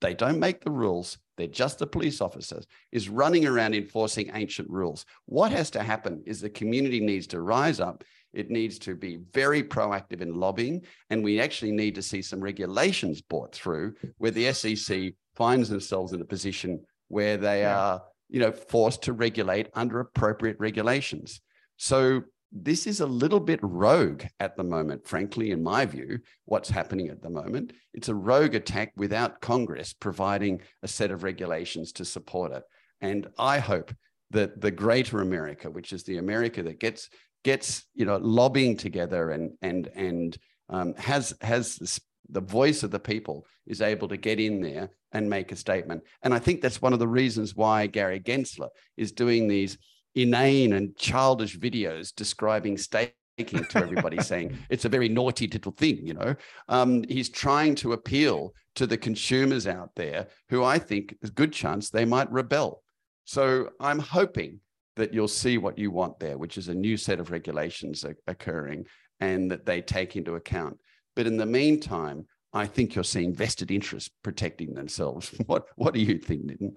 they 0.00 0.14
don't 0.14 0.38
make 0.38 0.62
the 0.62 0.70
rules, 0.70 1.18
they're 1.36 1.48
just 1.48 1.80
the 1.80 1.86
police 1.86 2.20
officers, 2.20 2.64
is 2.92 3.08
running 3.08 3.46
around 3.46 3.74
enforcing 3.74 4.30
ancient 4.34 4.70
rules. 4.70 5.04
What 5.26 5.50
has 5.50 5.70
to 5.70 5.82
happen 5.82 6.22
is 6.24 6.40
the 6.40 6.50
community 6.50 7.00
needs 7.00 7.26
to 7.28 7.40
rise 7.40 7.80
up 7.80 8.04
it 8.32 8.50
needs 8.50 8.78
to 8.80 8.94
be 8.94 9.18
very 9.32 9.62
proactive 9.62 10.20
in 10.20 10.34
lobbying. 10.34 10.82
And 11.10 11.24
we 11.24 11.40
actually 11.40 11.72
need 11.72 11.94
to 11.94 12.02
see 12.02 12.22
some 12.22 12.40
regulations 12.40 13.20
brought 13.20 13.54
through 13.54 13.94
where 14.18 14.30
the 14.30 14.52
SEC 14.52 15.14
finds 15.38 15.68
themselves 15.68 16.12
in 16.12 16.20
a 16.20 16.24
position 16.24 16.80
where 17.06 17.36
they 17.36 17.60
yeah. 17.60 17.78
are, 17.78 18.02
you 18.28 18.40
know, 18.40 18.52
forced 18.52 19.02
to 19.04 19.12
regulate 19.12 19.68
under 19.74 20.00
appropriate 20.00 20.56
regulations. 20.58 21.40
So 21.76 22.22
this 22.50 22.86
is 22.86 23.00
a 23.00 23.06
little 23.06 23.40
bit 23.40 23.60
rogue 23.62 24.24
at 24.40 24.56
the 24.56 24.64
moment, 24.64 25.06
frankly, 25.06 25.52
in 25.52 25.62
my 25.62 25.86
view, 25.86 26.18
what's 26.46 26.68
happening 26.68 27.08
at 27.08 27.22
the 27.22 27.30
moment. 27.30 27.72
It's 27.94 28.08
a 28.08 28.14
rogue 28.14 28.54
attack 28.54 28.92
without 28.96 29.40
Congress 29.40 29.92
providing 29.92 30.60
a 30.82 30.88
set 30.88 31.10
of 31.10 31.22
regulations 31.22 31.92
to 31.92 32.04
support 32.04 32.52
it. 32.52 32.64
And 33.00 33.28
I 33.38 33.58
hope 33.58 33.94
that 34.30 34.60
the 34.60 34.70
greater 34.72 35.20
America, 35.20 35.70
which 35.70 35.92
is 35.92 36.04
the 36.04 36.18
America 36.18 36.62
that 36.64 36.80
gets 36.80 37.08
gets 37.44 37.86
you 37.94 38.04
know 38.04 38.16
lobbying 38.16 38.76
together 38.76 39.30
and 39.30 39.52
and 39.62 39.88
and 39.94 40.36
um, 40.68 40.94
has 40.96 41.34
has 41.40 42.00
the 42.28 42.40
voice 42.40 42.82
of 42.82 42.90
the 42.90 42.98
people 42.98 43.46
is 43.66 43.80
able 43.80 44.08
to 44.08 44.16
get 44.16 44.40
in 44.40 44.60
there 44.60 44.90
and 45.12 45.28
make 45.28 45.52
a 45.52 45.56
statement. 45.56 46.02
And 46.22 46.34
I 46.34 46.38
think 46.38 46.60
that's 46.60 46.82
one 46.82 46.92
of 46.92 46.98
the 46.98 47.08
reasons 47.08 47.56
why 47.56 47.86
Gary 47.86 48.20
Gensler 48.20 48.68
is 48.96 49.12
doing 49.12 49.48
these 49.48 49.78
inane 50.14 50.74
and 50.74 50.96
childish 50.96 51.58
videos 51.58 52.14
describing 52.14 52.76
staking 52.76 53.14
to 53.38 53.78
everybody, 53.78 54.18
saying 54.22 54.56
it's 54.68 54.84
a 54.84 54.88
very 54.88 55.08
naughty 55.08 55.46
little 55.46 55.72
thing. 55.72 56.06
You 56.06 56.14
know, 56.14 56.34
um, 56.68 57.04
he's 57.08 57.28
trying 57.28 57.74
to 57.76 57.92
appeal 57.92 58.52
to 58.74 58.86
the 58.86 58.98
consumers 58.98 59.66
out 59.66 59.90
there 59.96 60.28
who 60.48 60.64
I 60.64 60.78
think 60.78 61.16
there's 61.20 61.30
a 61.30 61.34
good 61.34 61.52
chance 61.52 61.90
they 61.90 62.04
might 62.04 62.30
rebel. 62.30 62.82
So 63.24 63.70
I'm 63.80 63.98
hoping 63.98 64.60
that 64.96 65.14
you'll 65.14 65.28
see 65.28 65.58
what 65.58 65.78
you 65.78 65.90
want 65.90 66.18
there, 66.18 66.36
which 66.36 66.58
is 66.58 66.68
a 66.68 66.74
new 66.74 66.96
set 66.96 67.20
of 67.20 67.30
regulations 67.30 68.04
occurring 68.26 68.86
and 69.20 69.50
that 69.50 69.64
they 69.64 69.80
take 69.80 70.16
into 70.16 70.34
account. 70.34 70.78
But 71.18 71.26
in 71.26 71.36
the 71.36 71.46
meantime, 71.46 72.26
I 72.52 72.66
think 72.66 72.94
you're 72.94 73.02
seeing 73.02 73.34
vested 73.34 73.72
interests 73.72 74.08
protecting 74.22 74.72
themselves. 74.72 75.34
what 75.46 75.64
What 75.74 75.92
do 75.92 75.98
you 75.98 76.16
think, 76.16 76.44
Nitin? 76.44 76.76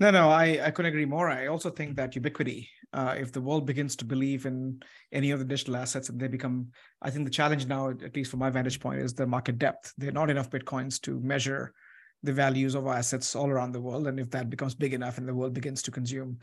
No, 0.00 0.10
no, 0.10 0.30
I, 0.30 0.58
I 0.64 0.70
couldn't 0.70 0.88
agree 0.88 1.04
more. 1.04 1.28
I 1.28 1.48
also 1.48 1.68
think 1.68 1.96
that 1.96 2.14
ubiquity, 2.14 2.70
uh, 2.94 3.14
if 3.18 3.32
the 3.32 3.42
world 3.42 3.66
begins 3.66 3.94
to 3.96 4.06
believe 4.06 4.46
in 4.46 4.82
any 5.12 5.32
of 5.32 5.38
the 5.38 5.44
digital 5.44 5.76
assets 5.76 6.08
and 6.08 6.18
they 6.18 6.28
become, 6.28 6.68
I 7.02 7.10
think 7.10 7.26
the 7.26 7.30
challenge 7.30 7.66
now, 7.66 7.90
at 7.90 8.16
least 8.16 8.30
from 8.30 8.40
my 8.40 8.48
vantage 8.48 8.80
point, 8.80 9.02
is 9.02 9.12
the 9.12 9.26
market 9.26 9.58
depth. 9.58 9.92
There 9.98 10.08
are 10.08 10.12
not 10.12 10.30
enough 10.30 10.48
Bitcoins 10.48 10.98
to 11.02 11.20
measure 11.20 11.74
the 12.22 12.32
values 12.32 12.74
of 12.74 12.86
our 12.86 12.94
assets 12.94 13.36
all 13.36 13.50
around 13.50 13.72
the 13.72 13.82
world. 13.82 14.06
And 14.06 14.18
if 14.18 14.30
that 14.30 14.48
becomes 14.48 14.74
big 14.74 14.94
enough 14.94 15.18
and 15.18 15.28
the 15.28 15.34
world 15.34 15.52
begins 15.52 15.82
to 15.82 15.90
consume 15.90 16.38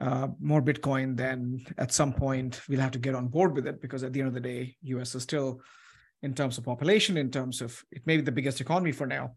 uh, 0.00 0.26
more 0.40 0.60
Bitcoin, 0.60 1.16
then 1.16 1.64
at 1.78 1.92
some 1.92 2.12
point 2.12 2.62
we'll 2.68 2.80
have 2.80 2.90
to 2.90 2.98
get 2.98 3.14
on 3.14 3.28
board 3.28 3.54
with 3.54 3.68
it 3.68 3.80
because 3.80 4.02
at 4.02 4.12
the 4.12 4.18
end 4.18 4.26
of 4.26 4.34
the 4.34 4.40
day, 4.40 4.74
US 4.82 5.14
is 5.14 5.22
still, 5.22 5.62
in 6.22 6.34
terms 6.34 6.58
of 6.58 6.64
population, 6.64 7.16
in 7.16 7.30
terms 7.30 7.60
of 7.60 7.84
it 7.90 8.06
may 8.06 8.16
be 8.16 8.22
the 8.22 8.32
biggest 8.32 8.60
economy 8.60 8.92
for 8.92 9.06
now, 9.06 9.34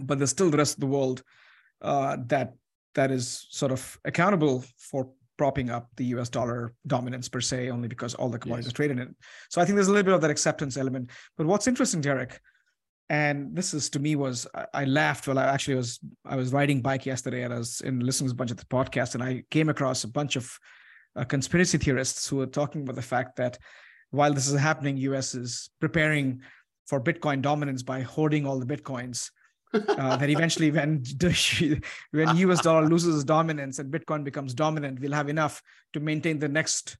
but 0.00 0.18
there's 0.18 0.30
still 0.30 0.50
the 0.50 0.58
rest 0.58 0.74
of 0.74 0.80
the 0.80 0.86
world 0.86 1.22
uh, 1.80 2.16
that 2.26 2.54
that 2.94 3.10
is 3.10 3.46
sort 3.50 3.72
of 3.72 3.98
accountable 4.04 4.64
for 4.76 5.10
propping 5.38 5.70
up 5.70 5.88
the 5.96 6.04
US 6.06 6.28
dollar 6.28 6.74
dominance 6.86 7.28
per 7.28 7.40
se, 7.40 7.70
only 7.70 7.88
because 7.88 8.14
all 8.14 8.28
the 8.28 8.38
commodities 8.38 8.66
yes. 8.66 8.72
are 8.72 8.76
traded 8.76 8.98
in 8.98 9.08
it. 9.08 9.14
So 9.48 9.60
I 9.60 9.64
think 9.64 9.76
there's 9.76 9.88
a 9.88 9.90
little 9.90 10.04
bit 10.04 10.14
of 10.14 10.20
that 10.20 10.30
acceptance 10.30 10.76
element. 10.76 11.10
But 11.36 11.46
what's 11.46 11.66
interesting, 11.66 12.00
Derek, 12.00 12.38
and 13.08 13.54
this 13.54 13.74
is 13.74 13.90
to 13.90 13.98
me 13.98 14.16
was 14.16 14.46
I, 14.54 14.66
I 14.74 14.84
laughed 14.84 15.26
while 15.26 15.38
I 15.38 15.44
actually 15.44 15.76
was 15.76 16.00
I 16.24 16.36
was 16.36 16.52
riding 16.52 16.80
bike 16.80 17.06
yesterday 17.06 17.42
and 17.42 17.52
I 17.52 17.58
was 17.58 17.80
in 17.80 18.00
listening 18.00 18.28
to 18.28 18.34
a 18.34 18.36
bunch 18.36 18.50
of 18.50 18.56
the 18.56 18.64
podcast 18.66 19.14
and 19.14 19.22
I 19.22 19.44
came 19.50 19.68
across 19.68 20.04
a 20.04 20.08
bunch 20.08 20.36
of 20.36 20.50
uh, 21.16 21.24
conspiracy 21.24 21.78
theorists 21.78 22.28
who 22.28 22.36
were 22.36 22.46
talking 22.46 22.82
about 22.82 22.96
the 22.96 23.02
fact 23.02 23.36
that 23.36 23.58
while 24.12 24.32
this 24.32 24.48
is 24.48 24.58
happening, 24.58 24.96
US 24.98 25.34
is 25.34 25.68
preparing 25.80 26.40
for 26.86 27.00
Bitcoin 27.00 27.42
dominance 27.42 27.82
by 27.82 28.02
hoarding 28.02 28.46
all 28.46 28.60
the 28.60 28.76
Bitcoins 28.76 29.30
uh, 29.74 30.16
that 30.16 30.30
eventually 30.30 30.70
when 30.70 31.02
when 32.10 32.28
us 32.50 32.60
dollar 32.60 32.88
loses 32.88 33.24
dominance 33.24 33.78
and 33.78 33.92
bitcoin 33.92 34.24
becomes 34.24 34.54
dominant 34.54 35.00
we'll 35.00 35.12
have 35.12 35.28
enough 35.28 35.62
to 35.92 36.00
maintain 36.00 36.38
the 36.38 36.48
next 36.48 36.96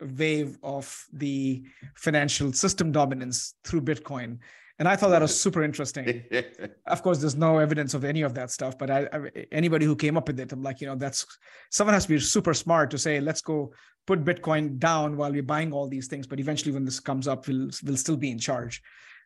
wave 0.00 0.58
of 0.62 1.04
the 1.12 1.62
financial 1.96 2.52
system 2.52 2.92
dominance 2.92 3.54
through 3.64 3.80
bitcoin 3.80 4.38
and 4.82 4.88
i 4.88 4.96
thought 4.96 5.10
that 5.10 5.22
was 5.22 5.40
super 5.40 5.62
interesting 5.62 6.24
of 6.88 7.02
course 7.04 7.18
there's 7.18 7.36
no 7.36 7.58
evidence 7.58 7.94
of 7.94 8.02
any 8.02 8.22
of 8.22 8.34
that 8.34 8.50
stuff 8.50 8.76
but 8.76 8.90
I, 8.90 9.06
I, 9.12 9.18
anybody 9.52 9.86
who 9.86 9.94
came 9.94 10.16
up 10.16 10.26
with 10.26 10.40
it 10.40 10.50
i'm 10.50 10.60
like 10.60 10.80
you 10.80 10.88
know 10.88 10.96
that's 10.96 11.24
someone 11.70 11.94
has 11.94 12.02
to 12.06 12.08
be 12.08 12.18
super 12.18 12.52
smart 12.52 12.90
to 12.90 12.98
say 12.98 13.20
let's 13.20 13.42
go 13.42 13.72
put 14.08 14.24
bitcoin 14.24 14.80
down 14.80 15.16
while 15.16 15.30
we're 15.30 15.44
buying 15.44 15.72
all 15.72 15.86
these 15.86 16.08
things 16.08 16.26
but 16.26 16.40
eventually 16.40 16.72
when 16.72 16.84
this 16.84 16.98
comes 16.98 17.28
up 17.28 17.46
we'll 17.46 17.70
we'll 17.84 17.96
still 17.96 18.16
be 18.16 18.32
in 18.32 18.40
charge 18.40 18.82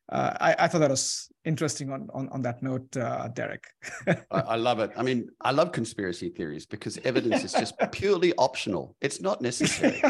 uh, 0.08 0.36
I, 0.40 0.54
I, 0.60 0.68
thought 0.68 0.78
that 0.78 0.90
was 0.90 1.32
interesting 1.44 1.90
on 1.90 2.08
on, 2.14 2.28
on 2.28 2.40
that 2.42 2.62
note, 2.62 2.96
uh, 2.96 3.26
Derek. 3.26 3.64
I, 4.06 4.14
I, 4.30 4.54
love 4.54 4.78
it. 4.78 4.92
I 4.96 5.02
mean, 5.02 5.28
I 5.40 5.50
love 5.50 5.72
conspiracy 5.72 6.28
theories 6.28 6.64
because 6.64 6.96
evidence 6.98 7.42
is 7.42 7.52
just 7.52 7.74
purely 7.90 8.32
optional. 8.38 8.94
It's 9.00 9.20
not 9.20 9.40
necessary. 9.42 10.00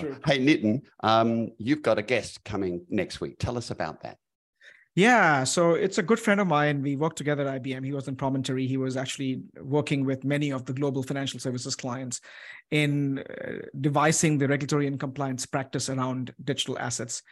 True. 0.00 0.16
Hey, 0.24 0.38
Nitin, 0.38 0.82
um, 1.00 1.50
you've 1.58 1.82
got 1.82 1.98
a 1.98 2.02
guest 2.02 2.44
coming 2.44 2.84
next 2.88 3.20
week. 3.20 3.38
Tell 3.38 3.56
us 3.56 3.70
about 3.70 4.02
that. 4.02 4.18
Yeah, 4.96 5.44
so 5.44 5.74
it's 5.74 5.98
a 5.98 6.02
good 6.02 6.18
friend 6.18 6.40
of 6.40 6.46
mine. 6.46 6.80
We 6.80 6.96
worked 6.96 7.18
together 7.18 7.46
at 7.46 7.62
IBM. 7.62 7.84
He 7.84 7.92
was 7.92 8.08
in 8.08 8.16
Promontory. 8.16 8.66
He 8.66 8.78
was 8.78 8.96
actually 8.96 9.42
working 9.60 10.06
with 10.06 10.24
many 10.24 10.50
of 10.52 10.64
the 10.64 10.72
global 10.72 11.02
financial 11.02 11.38
services 11.38 11.76
clients 11.76 12.22
in 12.70 13.18
uh, 13.18 13.66
devising 13.78 14.38
the 14.38 14.48
regulatory 14.48 14.86
and 14.86 14.98
compliance 14.98 15.44
practice 15.44 15.90
around 15.90 16.32
digital 16.42 16.78
assets. 16.78 17.22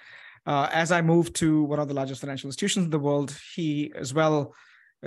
Uh, 0.44 0.68
as 0.72 0.92
I 0.92 1.00
moved 1.00 1.36
to 1.36 1.62
one 1.62 1.78
of 1.78 1.88
the 1.88 1.94
largest 1.94 2.20
financial 2.20 2.48
institutions 2.48 2.84
in 2.84 2.90
the 2.90 2.98
world, 2.98 3.34
he 3.54 3.90
as 3.96 4.12
well 4.12 4.54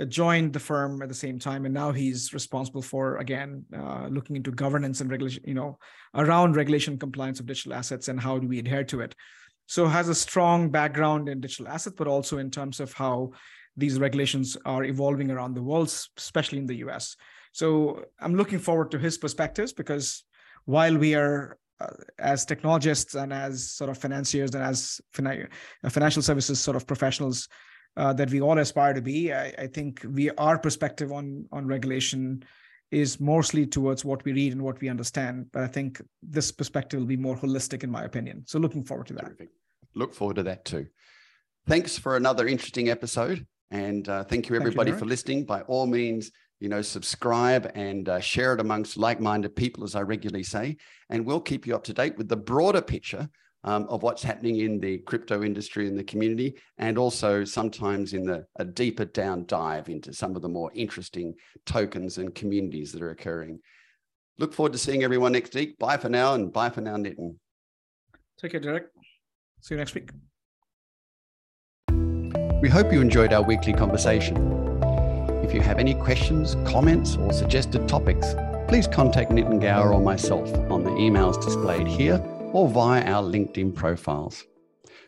joined 0.04 0.52
the 0.52 0.60
firm 0.60 1.02
at 1.02 1.08
the 1.08 1.14
same 1.14 1.38
time, 1.38 1.64
and 1.64 1.74
now 1.74 1.92
he's 1.92 2.32
responsible 2.32 2.82
for 2.82 3.16
again 3.16 3.64
uh, 3.76 4.06
looking 4.08 4.36
into 4.36 4.50
governance 4.50 5.00
and 5.00 5.10
regulation, 5.10 5.42
you 5.46 5.54
know, 5.54 5.78
around 6.14 6.56
regulation 6.56 6.98
compliance 6.98 7.40
of 7.40 7.46
digital 7.46 7.74
assets 7.74 8.08
and 8.08 8.20
how 8.20 8.38
do 8.38 8.46
we 8.46 8.58
adhere 8.58 8.84
to 8.84 9.00
it. 9.00 9.14
So 9.66 9.86
has 9.86 10.08
a 10.08 10.14
strong 10.14 10.70
background 10.70 11.28
in 11.28 11.40
digital 11.40 11.68
assets, 11.68 11.96
but 11.96 12.06
also 12.06 12.38
in 12.38 12.50
terms 12.50 12.80
of 12.80 12.92
how 12.92 13.32
these 13.76 13.98
regulations 13.98 14.56
are 14.64 14.84
evolving 14.84 15.30
around 15.30 15.54
the 15.54 15.62
world, 15.62 15.88
especially 16.16 16.58
in 16.58 16.66
the 16.66 16.76
US. 16.86 17.16
So 17.52 18.04
I'm 18.20 18.34
looking 18.34 18.58
forward 18.58 18.90
to 18.92 18.98
his 18.98 19.18
perspectives 19.18 19.72
because 19.72 20.24
while 20.64 20.96
we 20.96 21.14
are 21.14 21.58
uh, 21.80 21.90
as 22.18 22.44
technologists 22.44 23.14
and 23.14 23.32
as 23.32 23.70
sort 23.70 23.90
of 23.90 23.98
financiers 23.98 24.54
and 24.54 24.64
as 24.64 25.00
fin- 25.12 25.48
financial 25.88 26.22
services 26.22 26.58
sort 26.60 26.76
of 26.76 26.86
professionals 26.86 27.48
uh, 27.98 28.12
that 28.12 28.30
we 28.30 28.40
all 28.40 28.58
aspire 28.58 28.94
to 28.94 29.02
be, 29.02 29.32
I, 29.32 29.52
I, 29.58 29.66
think 29.66 30.06
we 30.08 30.30
our 30.30 30.56
perspective 30.56 31.10
on 31.10 31.46
on 31.50 31.66
regulation 31.66 32.44
is 32.90 33.20
mostly 33.20 33.66
towards 33.66 34.04
what 34.04 34.24
we 34.24 34.32
read 34.32 34.52
and 34.52 34.62
what 34.62 34.80
we 34.80 34.88
understand. 34.88 35.46
But 35.52 35.64
I 35.64 35.66
think 35.66 36.00
this 36.22 36.52
perspective 36.52 37.00
will 37.00 37.06
be 37.06 37.16
more 37.16 37.36
holistic, 37.36 37.82
in 37.82 37.90
my 37.90 38.04
opinion. 38.04 38.44
So 38.46 38.58
looking 38.58 38.84
forward 38.84 39.08
to 39.08 39.14
that. 39.14 39.24
Terrific. 39.24 39.48
Look 39.94 40.14
forward 40.14 40.36
to 40.36 40.44
that 40.44 40.64
too. 40.64 40.86
Thanks 41.66 41.98
for 41.98 42.16
another 42.16 42.46
interesting 42.46 42.88
episode. 42.88 43.46
And 43.70 44.08
uh, 44.08 44.24
thank 44.24 44.48
you, 44.48 44.56
everybody, 44.56 44.90
thank 44.92 45.00
you, 45.00 45.04
for 45.04 45.08
listening. 45.08 45.44
By 45.44 45.62
all 45.62 45.86
means, 45.86 46.30
you 46.60 46.68
know, 46.68 46.80
subscribe 46.80 47.70
and 47.74 48.08
uh, 48.08 48.20
share 48.20 48.54
it 48.54 48.60
amongst 48.60 48.96
like 48.96 49.20
minded 49.20 49.54
people, 49.54 49.84
as 49.84 49.94
I 49.94 50.00
regularly 50.02 50.44
say. 50.44 50.76
And 51.10 51.26
we'll 51.26 51.40
keep 51.40 51.66
you 51.66 51.74
up 51.74 51.84
to 51.84 51.92
date 51.92 52.16
with 52.16 52.28
the 52.28 52.36
broader 52.36 52.80
picture 52.80 53.28
um, 53.64 53.86
of 53.88 54.02
what's 54.02 54.22
happening 54.22 54.60
in 54.60 54.78
the 54.78 54.98
crypto 54.98 55.42
industry 55.42 55.88
and 55.88 55.98
the 55.98 56.04
community, 56.04 56.56
and 56.78 56.96
also 56.96 57.44
sometimes 57.44 58.12
in 58.12 58.24
the 58.24 58.46
a 58.56 58.64
deeper 58.64 59.04
down 59.04 59.44
dive 59.46 59.88
into 59.88 60.12
some 60.12 60.36
of 60.36 60.42
the 60.42 60.48
more 60.48 60.70
interesting 60.74 61.34
tokens 61.66 62.18
and 62.18 62.34
communities 62.34 62.92
that 62.92 63.02
are 63.02 63.10
occurring. 63.10 63.58
Look 64.38 64.54
forward 64.54 64.72
to 64.72 64.78
seeing 64.78 65.02
everyone 65.02 65.32
next 65.32 65.54
week. 65.54 65.78
Bye 65.78 65.96
for 65.96 66.08
now, 66.08 66.34
and 66.34 66.52
bye 66.52 66.70
for 66.70 66.80
now, 66.80 66.96
Nitin. 66.96 67.36
Take 68.40 68.52
care, 68.52 68.60
Derek. 68.60 68.86
See 69.60 69.74
you 69.74 69.78
next 69.78 69.94
week. 69.94 70.10
We 72.60 72.68
hope 72.68 72.92
you 72.92 73.00
enjoyed 73.00 73.32
our 73.32 73.42
weekly 73.42 73.72
conversation. 73.72 74.36
If 75.44 75.54
you 75.54 75.60
have 75.60 75.78
any 75.78 75.94
questions, 75.94 76.56
comments, 76.64 77.16
or 77.16 77.32
suggested 77.32 77.88
topics, 77.88 78.34
please 78.68 78.86
contact 78.86 79.30
Nitin 79.30 79.60
Gaur 79.60 79.92
or 79.92 80.00
myself 80.00 80.52
on 80.70 80.84
the 80.84 80.90
emails 80.90 81.42
displayed 81.42 81.86
here 81.86 82.22
or 82.52 82.68
via 82.68 83.04
our 83.04 83.22
LinkedIn 83.22 83.74
profiles. 83.74 84.44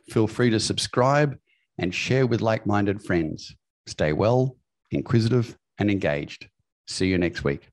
Feel 0.09 0.27
free 0.27 0.51
to 0.51 0.61
subscribe 0.61 1.37
and 1.79 1.95
share 1.95 2.27
with 2.27 2.41
like 2.41 2.67
minded 2.67 3.03
friends. 3.03 3.55
Stay 3.87 4.13
well, 4.13 4.57
inquisitive, 4.91 5.57
and 5.79 5.91
engaged. 5.91 6.49
See 6.87 7.07
you 7.07 7.19
next 7.19 7.45
week. 7.45 7.69